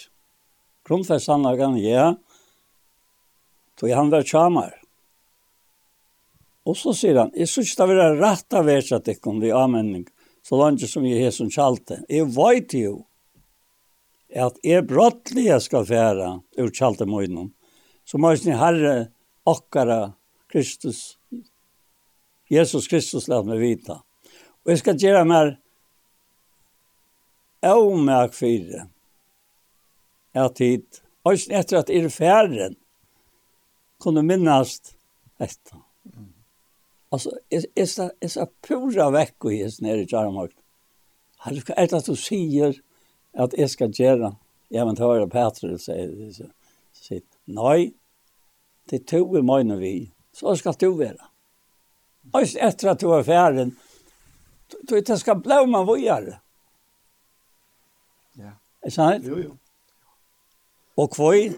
[0.85, 2.13] Grunnfest sannløkene, ja,
[3.81, 4.84] tog han var tjamer.
[6.65, 9.51] Og så sier han, jeg synes det vil være rett av verset ikke om det
[9.51, 10.07] er anmenning,
[10.45, 12.01] så langt som jeg har som kjalte.
[12.09, 12.95] Jeg vet jo
[14.35, 17.53] at jeg brottlige skal fære ur kjalte møgnen,
[18.05, 18.95] så må jeg herre
[19.49, 20.15] akkara
[20.51, 21.19] Kristus,
[22.51, 24.01] Jesus Kristus lær meg vita.
[24.65, 25.55] Og jeg skal gjøre mer
[27.65, 28.85] avmerk for det.
[30.35, 30.85] At tid.
[31.25, 32.75] og etter at er færen,
[34.03, 34.97] kunne minnast
[35.41, 35.79] etter.
[37.15, 37.81] Alltså, är det
[38.21, 40.51] är så pura veckor i ens nere i Jarmark.
[41.37, 42.81] Har du är det att du säger
[43.33, 44.37] att jag ska göra?
[44.69, 46.45] Jag men höra Petrus säger så
[46.93, 47.27] sitt.
[47.45, 47.95] Nej.
[48.85, 50.11] Det tog vi mig vi.
[50.33, 51.29] Så ska du vara.
[52.33, 53.73] Och efter att du var färdig
[54.83, 56.41] då det ska blomma vidare.
[58.33, 58.53] Ja.
[58.81, 59.25] Är sant?
[59.27, 59.59] Jo jo.
[60.95, 61.53] Och kvoi.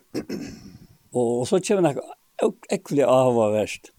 [1.11, 2.03] Och så kommer det
[2.69, 3.93] äckligt av värst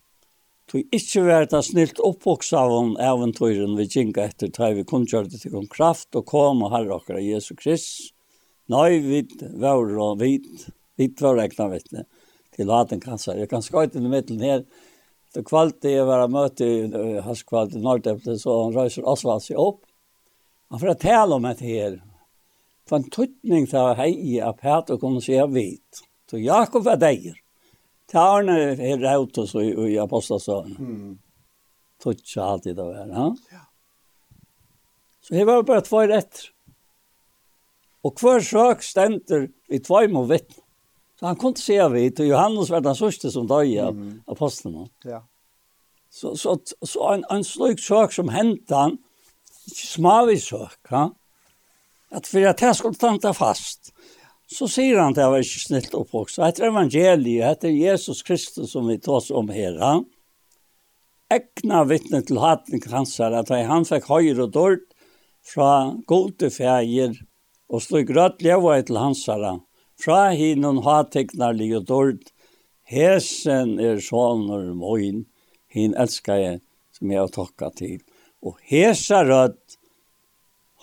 [0.68, 5.05] tog ikke vært det snilt oppvoksa av en eventyren vi gikk etter da vi kun
[5.07, 8.13] det til om kraft og kom og herre akkurat Jesu Krist.
[8.68, 9.24] Nei, vi
[9.55, 10.41] var og vi,
[10.99, 12.03] vi var regna vittne
[12.57, 13.38] til haten kanskje.
[13.39, 14.65] Jeg kan skøyte i midten her.
[15.34, 19.59] Det kvalte jeg var møte i hans kvalt i Nordepte, så han røyser Osvald seg
[19.61, 19.86] opp.
[20.72, 21.99] Han får tale om det her.
[22.88, 26.03] For en tøtning til hei i appet og kunne se vidt.
[26.28, 27.36] Så Jakob var deir.
[28.07, 30.75] Tarne er raut oss i, i apostelstaden.
[30.79, 31.15] Mm.
[32.03, 33.31] Tutsa alltid av var, ha?
[33.51, 33.63] Ja.
[35.21, 36.53] Så her var bare tvær etter.
[38.07, 40.63] Og hver sak stender i tvær må vittne.
[41.17, 44.11] Så han kunde se vi og Johannes var den sørste som døg av mm.
[44.29, 44.85] apostlarna.
[45.03, 45.23] Ja.
[46.13, 46.55] Så så
[46.85, 48.99] så en en slik sak som hänt han
[49.73, 51.09] smavis sak, ha?
[52.11, 53.93] Att för att jeg skulle tante fast
[54.47, 56.39] så sier han at jeg var ikke snitt oppvokst.
[56.39, 59.75] Det heter evangeliet, etter Jesus Kristus som vi tar oss om her.
[59.81, 60.05] Han.
[61.33, 64.85] Ekna vittne til hatning hans her, at han fikk høyre og dård
[65.43, 65.71] fra
[66.07, 67.17] gode feir,
[67.67, 69.59] og slog grøtt leva til hans her.
[69.99, 72.21] Fra hinnon hateknar li og dård,
[72.87, 75.25] hesen er sånner moin,
[75.67, 76.61] hin elskar jeg,
[76.95, 77.99] som jeg har tokka til.
[78.39, 79.75] Og hesa rødt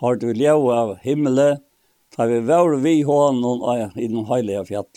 [0.03, 1.63] har du leva av himmelen,
[2.17, 4.91] Da vi var vi hånden og i den heilige fjall.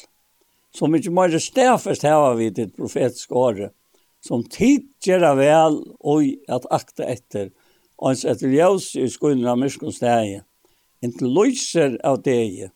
[0.74, 3.74] Så mykje mer stedfest hava vi til profetisk året,
[4.22, 7.49] som tid vel og at akta etter,
[7.97, 10.41] ans etter ljøs i skuldra myrskons degi,
[11.01, 12.70] inntil løyser av deg,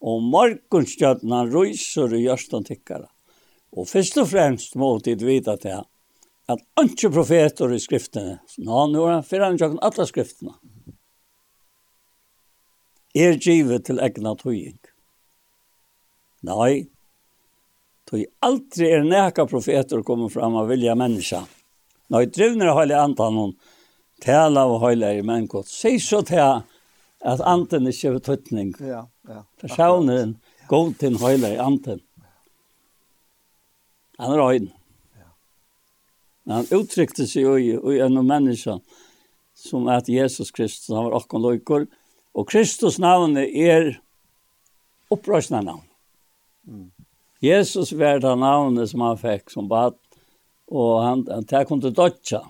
[0.00, 3.08] og morgonstjøtna røyser i gjørstan tikkara.
[3.76, 5.82] Og først og fremst må tid vite til
[6.48, 10.54] at antje profeter i skriftene, nå no, er han fyrir han jokn alle skriftene,
[13.14, 14.78] er givet til egna tøying.
[16.44, 16.86] Nei,
[18.10, 21.44] tøy aldri er neka profeter kommer fram av vilja menneska.
[22.12, 23.54] Nei, drivner høyla antan hon,
[24.22, 26.60] tala av høyla i mennkot, seg så til
[27.24, 28.74] at anten ikke er tøytning.
[28.82, 29.44] Ja, ja.
[29.62, 30.36] Personen,
[30.68, 32.02] god til høyla i anten.
[34.20, 34.70] Han er høyden.
[35.16, 35.30] Ja.
[36.52, 38.78] Han uttrykte seg jo i, i en menneska
[39.54, 42.03] som at Jesus Kristus, han var akkurat løyker, og
[42.34, 43.92] Og Kristus navnet er
[45.12, 45.84] opprørsna navn.
[46.66, 46.90] Mm.
[47.44, 49.96] Jesus var det navnet som han fikk som bad,
[50.72, 52.40] og han, han tar kun til dødja,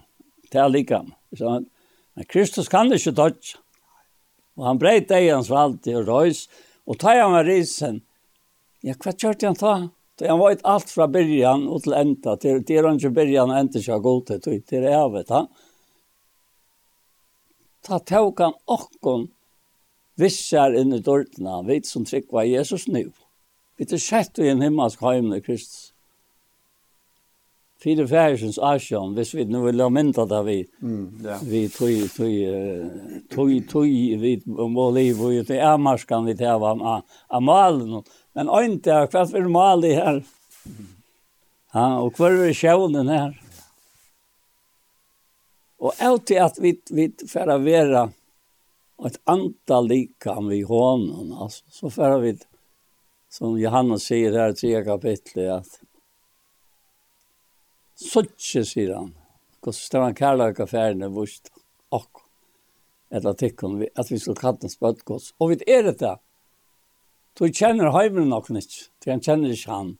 [0.52, 1.12] til likam.
[1.34, 1.66] Så han,
[2.14, 3.60] men Kristus kan ikke dødja.
[4.54, 6.46] Og han breit deg hans valg og røys,
[6.86, 8.00] og tar han med risen,
[8.86, 9.74] ja, hva kjørte han ta?
[10.14, 13.50] Så han var alt fra byrjan og til enda, til det er han ikke byrjan
[13.50, 15.48] og enda ikke har gått til, til det er vet han.
[17.84, 19.26] Ta tog han okkon
[20.20, 23.08] vissar inn i dårtna, vit som tryggva Jesus nu.
[23.76, 25.90] Vi er sett i en himmelsk heim i Kristus.
[27.84, 31.42] Fyre færsens asjon, hvis vi nu vil ha mynda det vi, mm, yeah.
[31.44, 32.30] vi tog, tog,
[33.34, 33.90] tog, tog,
[34.22, 37.98] vi må liv og det er marskan vi tar av malen.
[38.34, 40.22] Men øynte er hva for mal i her.
[41.74, 43.34] Ja, og hva er sjånen her.
[45.84, 48.08] Og alltid at vi, vi færa vera, vera,
[48.98, 52.38] og et antal likam vi hånden, altså, så för vi
[53.28, 55.80] som Johannes sier her i tredje kapitlet at
[57.94, 59.12] Sotje, sier han.
[59.62, 61.50] Hvordan står han kærløk av ferdene vårt?
[61.94, 62.22] Og
[63.14, 65.32] et av tikkene, at vi skulle kalle hans bøtgods.
[65.38, 66.16] Og vi er det da,
[67.38, 68.86] Du kjenner heimen nok ikke.
[69.02, 69.94] Du kjenner ikke han.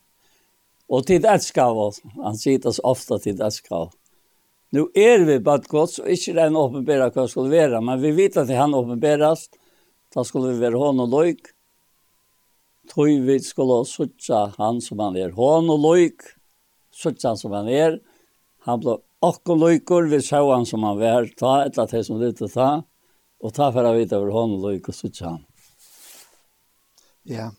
[0.87, 2.01] Og til det skal oss.
[2.23, 3.97] Han sier det så ofte til det skal oss.
[4.75, 8.37] Nu är vi bad ikke det er en åpenbæra hva skulle vara, men vi vet
[8.37, 9.49] att han åpenbæras,
[10.13, 11.47] Då skulle vi vara hånd och løyk.
[12.89, 15.29] Tog vi skulle sutsa han som han är.
[15.29, 16.21] hånd och løyk,
[16.91, 17.99] Sutsa han som han är.
[18.59, 21.25] Han blev och løykur, Vi såg han som han var.
[21.37, 22.83] Ta et av det som det ta.
[23.39, 25.45] Och ta for att vite over hon och lojk och han.
[27.23, 27.51] Ja.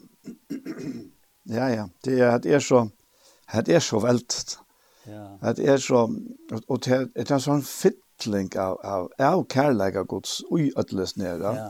[1.42, 1.88] Ja, ja.
[2.04, 2.88] Det er, det är så.
[3.64, 4.58] Det är så veldt,
[5.06, 5.24] Ja.
[5.42, 6.06] At er så
[6.68, 11.52] og det er en sånn fytling av av av kærleika Guds ui atlas nere.
[11.54, 11.68] Ja.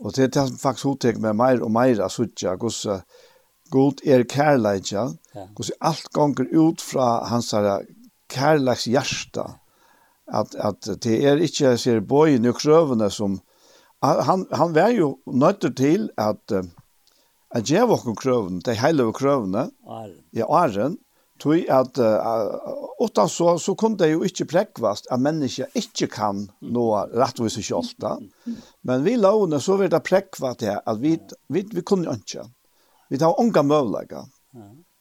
[0.00, 2.84] Og det er faktisk hotek med meir og meir av suttja Guds
[3.70, 5.08] god er kærleika.
[5.34, 5.48] Ja.
[5.54, 7.52] Guds alt gonger ut fra hans
[8.28, 9.58] kærleiks hjärta.
[10.26, 13.40] At at det er ikkje ser boy nu krøvene som
[14.02, 16.52] han han vær jo nøtter til at
[17.54, 19.68] at jeg var krøvene, de heile krøvene,
[20.34, 20.96] ja, åren,
[21.42, 26.44] Tui at uh, utan så, så kunne det jo ikke prekvast at mennesker ikke kan
[26.62, 28.14] nå rettvis i kjolta.
[28.86, 31.16] Men vi lovene så vil det prekvast det at vi,
[31.50, 32.46] vi, vi kunne ikke.
[33.10, 34.22] Vi tar unga møvlega.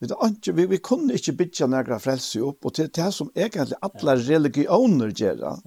[0.02, 3.78] Vi, ikke, vi, vi kunne ikke bytja nægra frelse opp, og til det som egentlig
[3.86, 5.62] alle religioner gjør.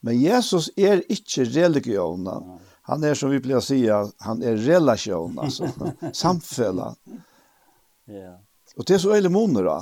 [0.00, 2.40] Men Jesus er ikke religioner.
[2.88, 5.68] Han er, som vi pleier å si, han er relasjon, altså.
[6.22, 6.94] Samfella.
[8.10, 8.38] Ja.
[8.76, 9.78] Og det er så øyelig moner da.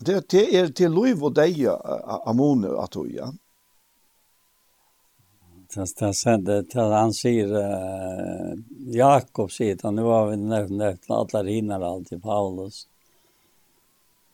[0.00, 3.30] Det, det er til lov og deg av moner at du, ja.
[5.72, 8.52] Det, det, det, til han sier, uh,
[8.94, 12.86] Jakob sier, nå var vi nevnt, til alle rinner alltid, Paulus,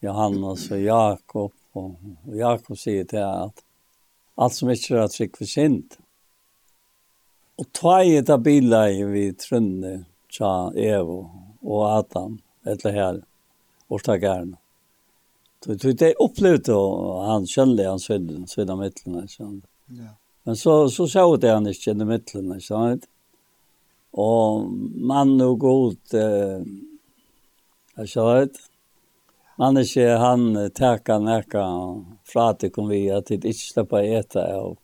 [0.05, 1.97] Johannes og Jakob, og,
[2.36, 3.64] Jakob sier til at
[4.36, 5.99] alt som ikke er trygg for sint.
[7.59, 9.97] Og tvei etter biler vi trønne,
[10.32, 11.20] tja, Evo
[11.62, 13.26] og Adam, etter herre
[13.95, 14.57] ortagärna.
[15.64, 16.72] Så det det upplevde
[17.26, 19.61] han kände han svedde svedda mittlen så.
[19.86, 20.09] Ja.
[20.43, 22.99] Men så så såg det han inte i mittlen så
[24.11, 26.61] Och man och god eh
[27.97, 28.51] jag sa det.
[29.59, 31.66] Man är ju han tärka näka
[32.24, 34.78] fra att det kom vi att det inte släppa äta och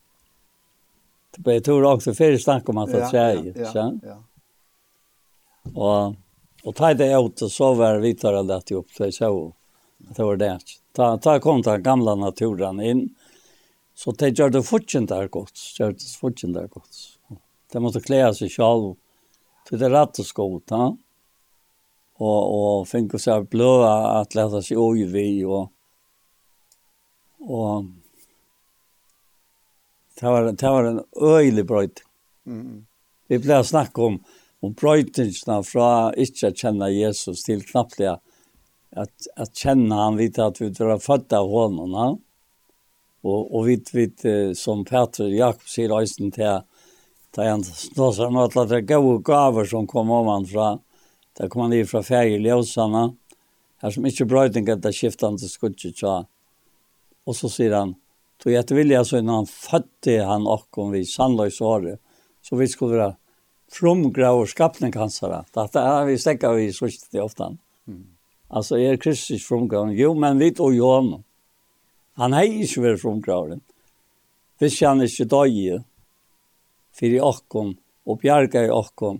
[1.31, 3.77] Det blir tur också för snack om att det säger, så.
[3.77, 3.93] Ja.
[4.03, 4.23] Ja.
[5.73, 6.15] Och
[6.63, 9.53] Og ta det ut og så var vi tar det att upp det så.
[9.97, 10.59] Det var det.
[10.91, 13.09] Ta ta kom den gamla naturen inn,
[13.99, 15.59] Så det gjør det fortjent der godt.
[15.75, 16.99] Gjør det fortjent der godt.
[17.71, 18.93] Det måtte klä seg selv,
[19.67, 20.95] til det rett og och skott, ja.
[22.15, 25.69] og och finka så här blåa att läsa sig oj vi og,
[27.39, 27.85] og
[30.19, 31.99] det var det var en öjlig bröd.
[32.45, 32.85] Mm.
[33.27, 34.23] Vi ble snacka om
[34.65, 35.89] om brøytingsna fra
[36.19, 38.17] ikke å kjenne Jesus til knapplega
[38.97, 41.93] at, at kjenne han vidt at vi drar født av hånden.
[41.93, 42.09] Ja?
[43.27, 44.25] Og, og vidt, vidt,
[44.57, 46.63] som Peter Jakob sier øysen til,
[47.35, 50.69] da han snåsar med at det er gode gaver som kom om han fra,
[51.37, 53.09] da kom han i fra ferie ljøsene,
[53.79, 56.23] her som ikke brøyting etter skiftende skudget sa.
[57.27, 57.93] Og så sier han,
[58.39, 61.99] «Tog jeg til vilja så innan han fødte han okkom vi sannløys året,
[62.39, 63.18] så vi skulle være
[63.71, 65.45] frumgraver skapning kansara.
[65.53, 67.51] Det er vi stäcker vi så til ofta.
[67.87, 68.05] Mm.
[68.49, 69.93] Altså, er Kristus frumgraven.
[69.93, 71.23] Jo, men vi tog jo
[72.13, 73.61] Han är inte väl frumgraven.
[74.57, 75.83] Vi känner inte döje.
[76.91, 79.19] För i okkom og bjärga i okkom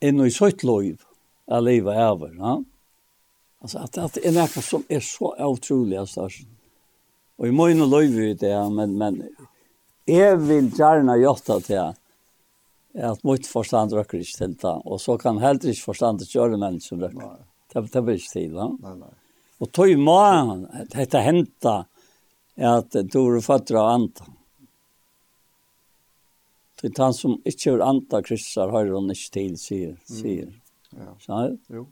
[0.00, 1.00] inn i sitt liv.
[1.46, 2.34] Jag lever över.
[2.38, 2.64] Ja?
[3.62, 6.46] Altså, at, at det er något som er så utrolig av størst.
[7.38, 9.22] Og i mån och vi det, men, men
[10.04, 11.94] jeg vil gjerne gjøre det här
[12.94, 16.58] at mot forstand røkker ikke til det, og så kan heller ikke forstand forstandet gjøre
[16.58, 17.38] mennesken røkker.
[17.70, 18.66] Det, det blir ikke til, da.
[18.82, 19.14] Nei, nei.
[19.60, 20.18] Og tog må
[20.90, 21.74] dette hente
[22.60, 24.26] at du er født av andre.
[26.80, 29.96] Det er han som ikke er andre kristner, har hun ikke til, sier.
[30.08, 30.48] sier.
[30.48, 31.02] Mm.
[31.02, 31.10] Ja.
[31.20, 31.40] Så.
[31.68, 31.84] Jo.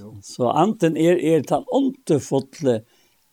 [0.00, 0.16] jo.
[0.26, 2.80] Så anten er, er den underfotle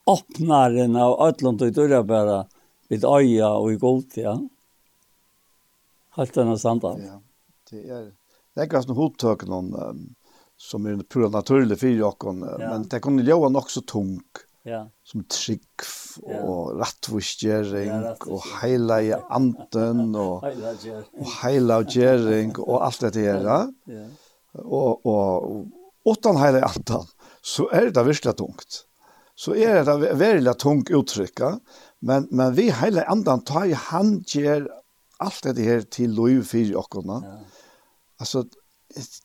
[0.10, 2.44] åpnaren av Øtland og Dørabæra
[2.90, 4.38] vid øya og i Gold, ja.
[6.20, 7.00] Helt denne standard.
[7.00, 7.18] Ja,
[7.72, 8.08] det er,
[8.56, 10.02] det er ganske hodtøk noen um,
[10.60, 12.72] som er pura naturlig for dere, ja.
[12.74, 14.18] men det kan jo nok så tung.
[14.68, 14.84] Ja.
[15.08, 15.86] Som trygg
[16.20, 16.82] og ja.
[16.82, 18.44] rattvistgjering ja, og
[19.06, 23.48] i anden og, og heila og alt dette her.
[23.88, 24.04] Ja.
[24.60, 27.08] Og, og, og åttan i anden,
[27.42, 28.84] så er det virkelig tungt.
[29.40, 31.64] Så er det veldig tungt uttrykket,
[32.04, 34.68] men, men vi heilige anden tar i han gjør
[35.20, 37.22] allt det här till lov för ockorna.
[37.26, 37.40] Ja.
[38.20, 38.44] Alltså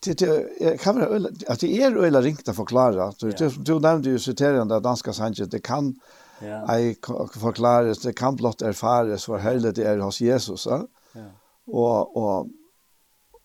[0.04, 3.12] det det kan vara att det är öla ringt att förklara.
[3.12, 5.94] Så du, du nämnde ju citerande danska sanjet det kan
[6.40, 6.74] ja.
[6.74, 6.94] ei
[7.40, 10.66] forklare det kan blott erfares for hele det er hos Jesus.
[10.66, 10.82] Ja?
[11.12, 11.30] Ja.
[11.66, 12.48] Og, og,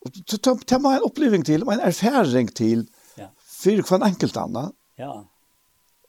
[0.06, 2.88] og ta meg en oppleving til, en erfaring til,
[3.18, 3.30] ja.
[3.39, 4.74] for hver enkelt annan.
[5.00, 5.22] Ja.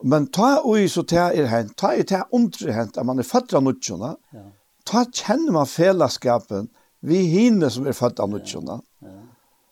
[0.05, 3.29] Men ta oi så ta er hent, ta er ta undre hent, at man er
[3.29, 4.47] fadra nudjona, ja
[4.91, 6.69] ta kjenner man fellesskapen
[7.01, 8.79] vi hinne som er født av nødtjona.
[9.01, 9.17] Ja,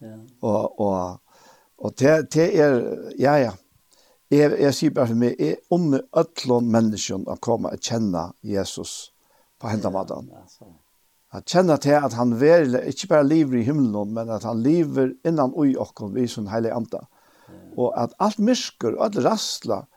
[0.01, 0.16] ja, ja.
[0.41, 1.43] Og, og,
[1.79, 2.79] og det, det er,
[3.21, 3.55] ja, ja.
[4.29, 9.14] Jeg, jeg sier bare for meg, jeg unner alle menneskene å komme og kjenne Jesus
[9.59, 10.43] på hendene ja,
[11.33, 15.14] At kjenne til at han verlig, ikke bare lever i himmelen, men at han lever
[15.29, 17.07] innan ui okken, vi som heilig anda.
[17.77, 19.89] Og at alt mysker og alt rastler,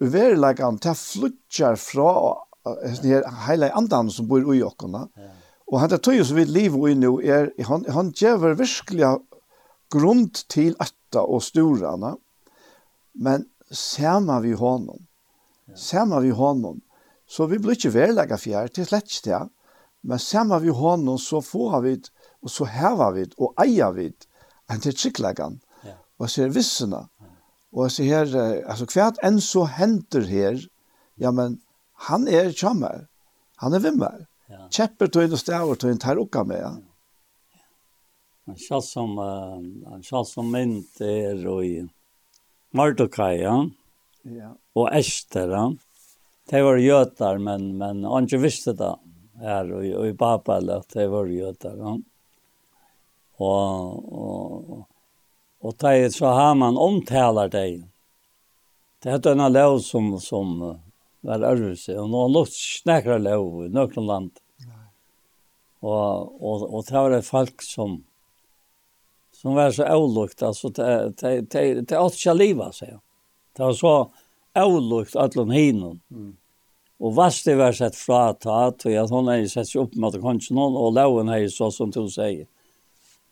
[0.00, 2.12] uverleggen, det flytter fra
[2.66, 5.06] hesten her heile andan som bor i okkona.
[5.70, 9.16] Og han der tøy som vi lever i nu er, han, han gjever virkelig
[9.90, 12.16] grund til atta og storana.
[13.14, 15.06] men sama vi honom,
[15.76, 16.80] sama vi honom,
[17.26, 19.40] så vi blir ikke verlegge fjær til slett ikke det,
[20.02, 21.94] men sama vi honom så får vi,
[22.42, 24.08] og så hever vi, og eier vi,
[24.70, 25.60] enn til tryggleggene,
[26.18, 27.04] og jeg ser vissene,
[27.72, 30.58] og jeg ser her, altså hva enn så henter her,
[31.20, 31.60] ja, men
[32.08, 33.06] han er kjammer.
[33.60, 34.26] Han er vimmer.
[34.48, 34.64] Ja.
[34.72, 36.62] Kjepper tog inn og stavar tog inn, tar okka med.
[36.64, 37.60] Ja.
[38.48, 39.60] Han kjall som, uh,
[39.92, 41.84] han kjall som mynd er og i
[42.74, 43.52] Mardokaja
[44.24, 44.50] ja.
[44.74, 45.68] og Estera.
[46.50, 48.90] De var jøtar, men, men han ikke visste det
[49.40, 51.78] her og, og i Babel at de var jøtar.
[51.78, 51.94] Ja.
[53.40, 54.84] Og, og,
[55.60, 57.84] og de, så har man omtaler deg.
[59.00, 60.58] Det er denne lov som, som
[61.26, 64.30] var ærvelse, og noen lukt snakker lov i noen land.
[65.80, 68.00] Og, og, og det var et folk som,
[69.32, 73.00] som var så avlukt, altså det er alt ikke livet, sier jeg.
[73.56, 73.94] Det var så
[74.60, 75.98] avlukt, alle hinnom.
[76.12, 76.34] Mm.
[77.00, 80.20] Og Vasti var sett fra ta, tog at hun hei sett seg opp med at
[80.20, 82.44] hun noen, og loven hei så som du sier.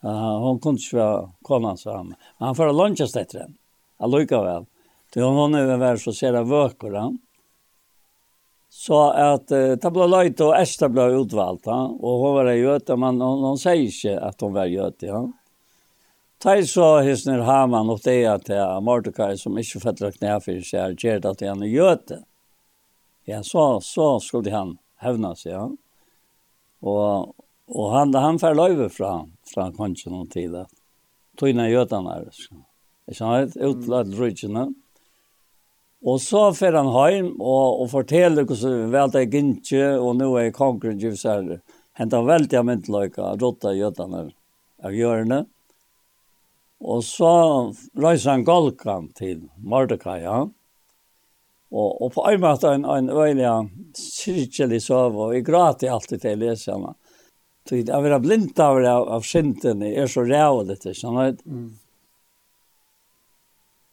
[0.01, 2.15] Uh, hon kunne ikke være kona sammen.
[2.39, 3.59] Men han får lønnes etter henne,
[4.01, 4.65] allikevel.
[5.13, 7.21] Til hon hon er vært så ser jeg vøker henne.
[8.69, 11.61] Så att uh, det blev löjt och Esta blev utvalt.
[11.65, 11.87] Ja?
[11.87, 15.07] Och hon var göte, men hon, hon säger inte att hon var göte.
[15.07, 15.33] Ja?
[16.39, 20.81] Tai så hisner Haman och det att jag Mordecai som inte fattar knä för sig
[20.81, 22.25] är gärd att han är göte.
[23.25, 25.53] Ja, så, så skulle han hävna sig.
[25.53, 25.71] Ja?
[26.81, 27.35] Och,
[27.67, 30.65] och han, han får löjve från, från konchen noen tid.
[31.37, 32.25] Tog innan götarna.
[33.13, 34.57] Så han har utlagt ryggen.
[34.57, 34.75] Mm.
[36.07, 40.31] Og så fer han heim og, og forteller hvordan vel det er gikk, og nå
[40.39, 41.57] er kongren gjørs her.
[41.99, 44.29] Hentet veldig av myntløyka, råtta gjøtene
[44.87, 45.41] av hjørne.
[46.79, 47.33] Og så
[47.99, 50.45] reiser han Golkan til Mordecai, ja.
[51.69, 53.51] Og, og på en måte en, en øyelig
[53.99, 56.95] kyrkjelig søv, og jeg grater alltid til å lese henne.
[57.69, 61.43] Så jeg var blind av, av, av skintene, jeg er så rævlig til, skjønner du?
[61.45, 61.69] Mm.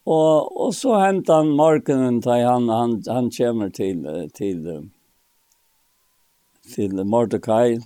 [0.06, 4.90] Och och så hämtar han marken och han han han kommer till till
[6.76, 7.80] till Mordecai.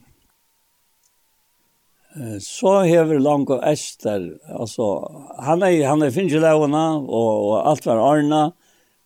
[2.41, 8.51] Så hever Lanko Ester, alltså han är han är fingelåna och, och allt var Arna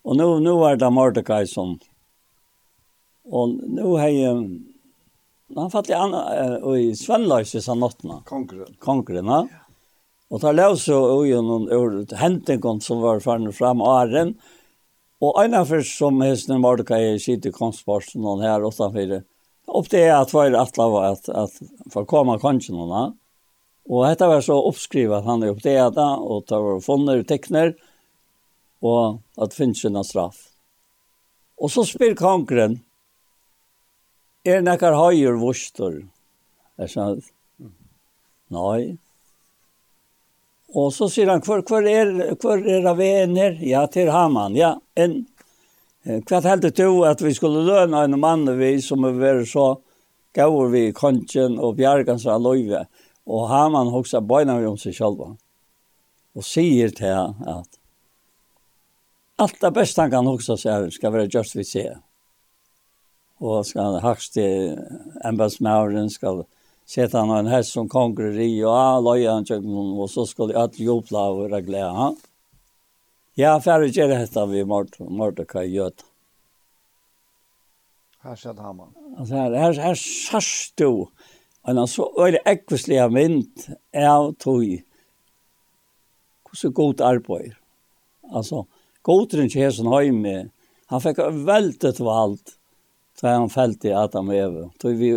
[0.02, 1.78] och nu nu är det Mordecai som
[3.24, 4.08] och nu har
[5.56, 8.22] han fattar han och i Svenlöjse sa nattna.
[8.24, 8.74] Konkurren.
[8.78, 9.48] Konkurren, ja.
[10.32, 11.68] Og da lev så gjennom
[12.16, 14.34] hentingene som var fannet fram åren,
[15.22, 19.22] og en av først som hesten Mordeka i sitt i konstborsen og her utenfor,
[19.72, 21.54] opp det er at var atla var at, at
[21.92, 23.14] for komme kongen og
[23.84, 27.28] Og dette var så oppskrivet han er opp til da, og det var funnet og
[27.28, 27.74] tekner,
[28.84, 30.40] og at det finnes en straff.
[31.60, 32.80] Og så spyr kongren,
[34.44, 36.02] er nekkar høyer vurster?
[36.80, 37.12] Jeg sa,
[38.52, 38.96] nei,
[40.74, 42.10] Og så sier han, hvor, hvor er,
[42.42, 43.54] hvor er av venner?
[43.62, 44.56] Ja, til Haman.
[44.58, 45.20] Ja, en,
[46.02, 49.68] hva heldte du at vi skulle løna en mann vi som er vært så
[50.34, 52.84] gav vi kongen og bjergans av løyve.
[53.24, 55.22] Og Haman hoksa bøyna vi om seg selv.
[56.34, 57.78] Og sier til han at
[59.38, 62.02] alt det beste han kan hoksa seg skal være just vi ser.
[63.42, 64.44] Og skal hakste
[65.26, 66.44] embedsmauren, skal
[66.86, 70.26] sette han en hest som konger i og han løy han tjøk noen, og så
[70.28, 72.16] skulle allt jobla og være glede han.
[73.34, 76.04] Ja, färre gör detta vid Mordecai Göta.
[78.22, 78.94] Her satt han man.
[79.18, 81.06] Altså her, her, her sørst du.
[81.66, 84.64] En så öjlig äckvistliga mynd av tog.
[86.54, 87.52] hvordan så god arboj.
[88.32, 88.66] Alltså,
[89.02, 90.48] godren till hästen hemma.
[90.86, 92.58] Han fick väldigt valgt,
[93.20, 94.68] så har han felt i Adam og Eva.
[94.82, 95.10] Så vi,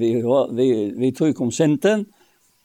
[0.00, 0.10] vi,
[0.50, 2.06] vi, vi tog om synden,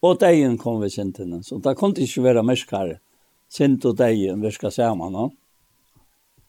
[0.02, 1.44] og degen kom vi synden.
[1.44, 3.00] Så det kunne ikke være mørkere.
[3.50, 5.14] Synd og degen, vi deien virka sammen.
[5.14, 5.30] No?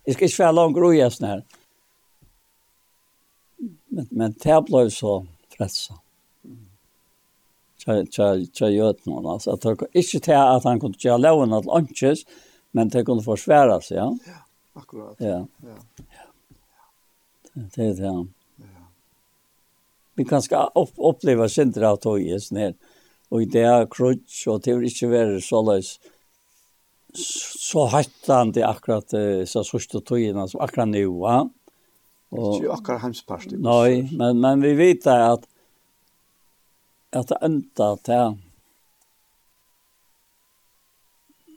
[0.07, 1.43] Jeg skal ikke være langt rolig sånn her.
[3.91, 5.17] Men, men det ble så
[5.57, 5.97] fredsa.
[7.81, 9.55] Tja gjøt noen, altså.
[9.55, 12.27] At Det var ikke til at han kunne gjøre loven at lunches,
[12.77, 14.09] men det kunne forsvære seg, ja?
[14.29, 14.41] Ja,
[14.77, 15.17] akkurat.
[15.25, 15.41] Ja.
[15.65, 15.79] ja.
[17.55, 18.13] Det er det.
[18.63, 18.87] Ja.
[20.15, 22.75] Vi kan ska opp oppleve synder av tog i tojes ner.
[23.31, 26.01] Och det er krutsk, og det vil ikke være så løs.
[27.15, 29.15] Så hattande akkurat
[29.47, 31.05] så sørste togene som akkurat nu.
[31.23, 31.49] Ja.
[32.31, 33.53] Och, ikke akkurat hemsparst.
[33.59, 35.47] Nei, men, men vi vet at
[37.13, 38.37] at det enda til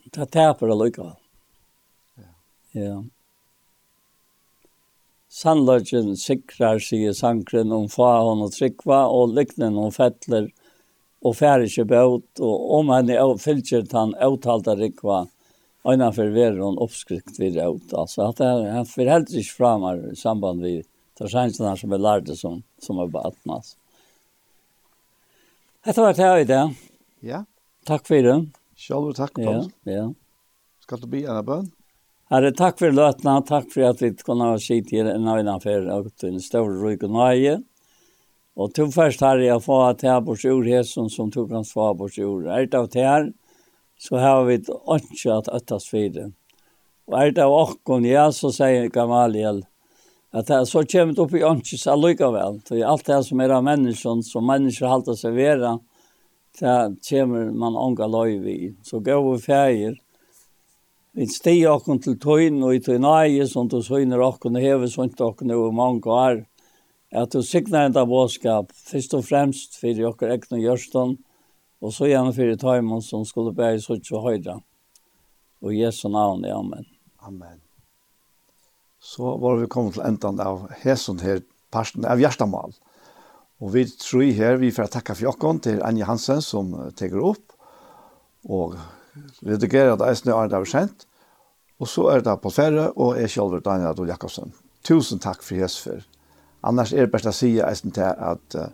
[0.06, 1.16] det det tappar det lika.
[2.16, 2.30] Ja.
[2.72, 3.04] Ja.
[5.34, 10.52] Sannløgjen sikrar, sier sankren, om fa hon og trykva, og liknen om fettler,
[11.26, 15.24] og færre ikke bøt, og om han er fylkjert han avtalte rikva,
[15.84, 17.96] og innanfor verre hun oppskrikt vid ut.
[17.98, 20.86] Altså, at det han forhelder ikke fram her i samband med
[21.20, 23.56] tarsansene som er lærte som, som er på 18.
[23.58, 23.78] Altså.
[25.84, 26.64] Dette var det her i det.
[27.26, 27.46] Ja.
[27.90, 28.38] Takk for det.
[28.80, 29.66] Sjølv takk, Paul.
[29.90, 30.10] Ja, ja.
[30.86, 31.72] Skal du be en av bøn?
[32.34, 35.90] Herre, takk for løtene, takk for at vi kunne ha sitt i en øyne for
[35.94, 37.60] og til en stor ryk og nøye.
[38.58, 41.92] Og to først har jeg få at jeg bort ur hesen som to kan få
[42.00, 42.48] bort ord.
[42.50, 43.28] Er det av det her,
[44.02, 46.32] så har vi ikke at øttes fire.
[47.06, 49.62] Og er det av åkken, ja, så sier Gamaliel,
[50.34, 52.64] at det så kommer det opp i åndsjes allikevel.
[52.66, 55.76] Det er alt det som er av mennesken, som mennesker halter seg vera,
[56.58, 58.58] det kommer man ånga løy vi.
[58.82, 60.00] Så går vi ferger,
[61.14, 64.90] Vi steg okken til tøyn og i tøyn eie, som du søgner okken og hever
[64.90, 66.40] sånt okken over mange år.
[67.14, 71.20] At du sikner enda båskap, først og fremst for okker ekne gjørsten,
[71.86, 74.56] og så gjerne for tøymon som skulle bære sånt og høyre.
[75.62, 76.90] Og Jesu navn, amen.
[77.22, 77.62] Amen.
[78.98, 82.74] Så var vi kommet til enden av Heson her, parten av Gjerstamal.
[83.62, 87.54] Og vi tror her, vi får takke for okken til Anja Hansen som teker opp,
[88.50, 88.80] og
[89.46, 91.08] redigeret eisene Arne Aversent,
[91.80, 94.54] og så er det på Ferre og jeg selv Daniel Adol Jakobsen.
[94.84, 96.04] Tusen takk for hesfer.
[96.64, 98.70] Annars er det best å si eisende til at uh,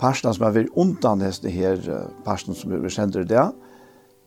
[0.00, 3.50] parstene som er vært undan hesene her, uh, parstene som vi kjent i det,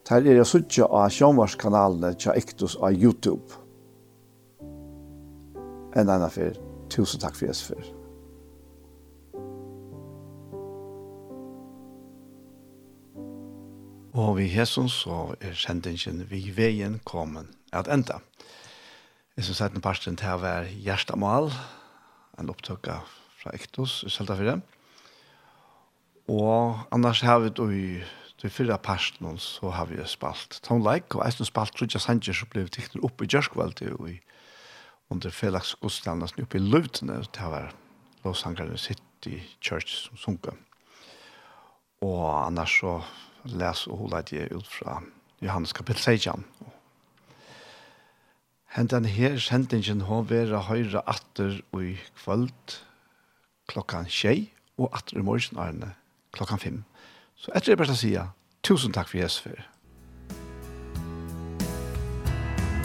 [0.09, 3.57] Der er jeg suttje av sjånvarskanalene til Iktus av YouTube.
[5.95, 6.53] En annen fyr.
[6.89, 8.04] Tusen takk for jeg
[14.15, 18.21] Og vi hesson så er kjendingen vi veien kommen at enda.
[19.35, 21.49] Jeg synes at den parten til å være Gjerstamal,
[22.39, 23.01] en opptøkka
[23.41, 24.61] fra Ektos i Seltafire.
[26.31, 28.03] Og annars har vi då i
[28.41, 32.47] de fyra parten så har vi spalt Tom Like, og eisen spalt Trudja Sanger som
[32.47, 34.21] ble tekner opp i Gjørskvalget og i
[35.11, 37.75] under Felix Gustlandsen oppe i Lutene til å være
[38.23, 40.55] Los Angeles City Church som sunker.
[41.99, 43.01] Og annars så
[43.45, 45.01] les og holde det ut fra
[45.41, 46.45] Johannes kapittel 16.
[48.75, 52.79] Hentan her sendingen har vært høyre atter og i kvöld
[53.71, 55.93] klokkan tjei og atter i morgen Arne
[56.35, 56.83] klokkan fem.
[57.35, 58.11] Så etter det bare å si
[58.63, 59.63] tusen takk for Jesus for.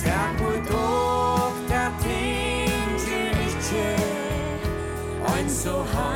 [0.05, 2.15] Takk for dere, takk for
[3.51, 3.85] ikke
[5.27, 6.10] takk så dere,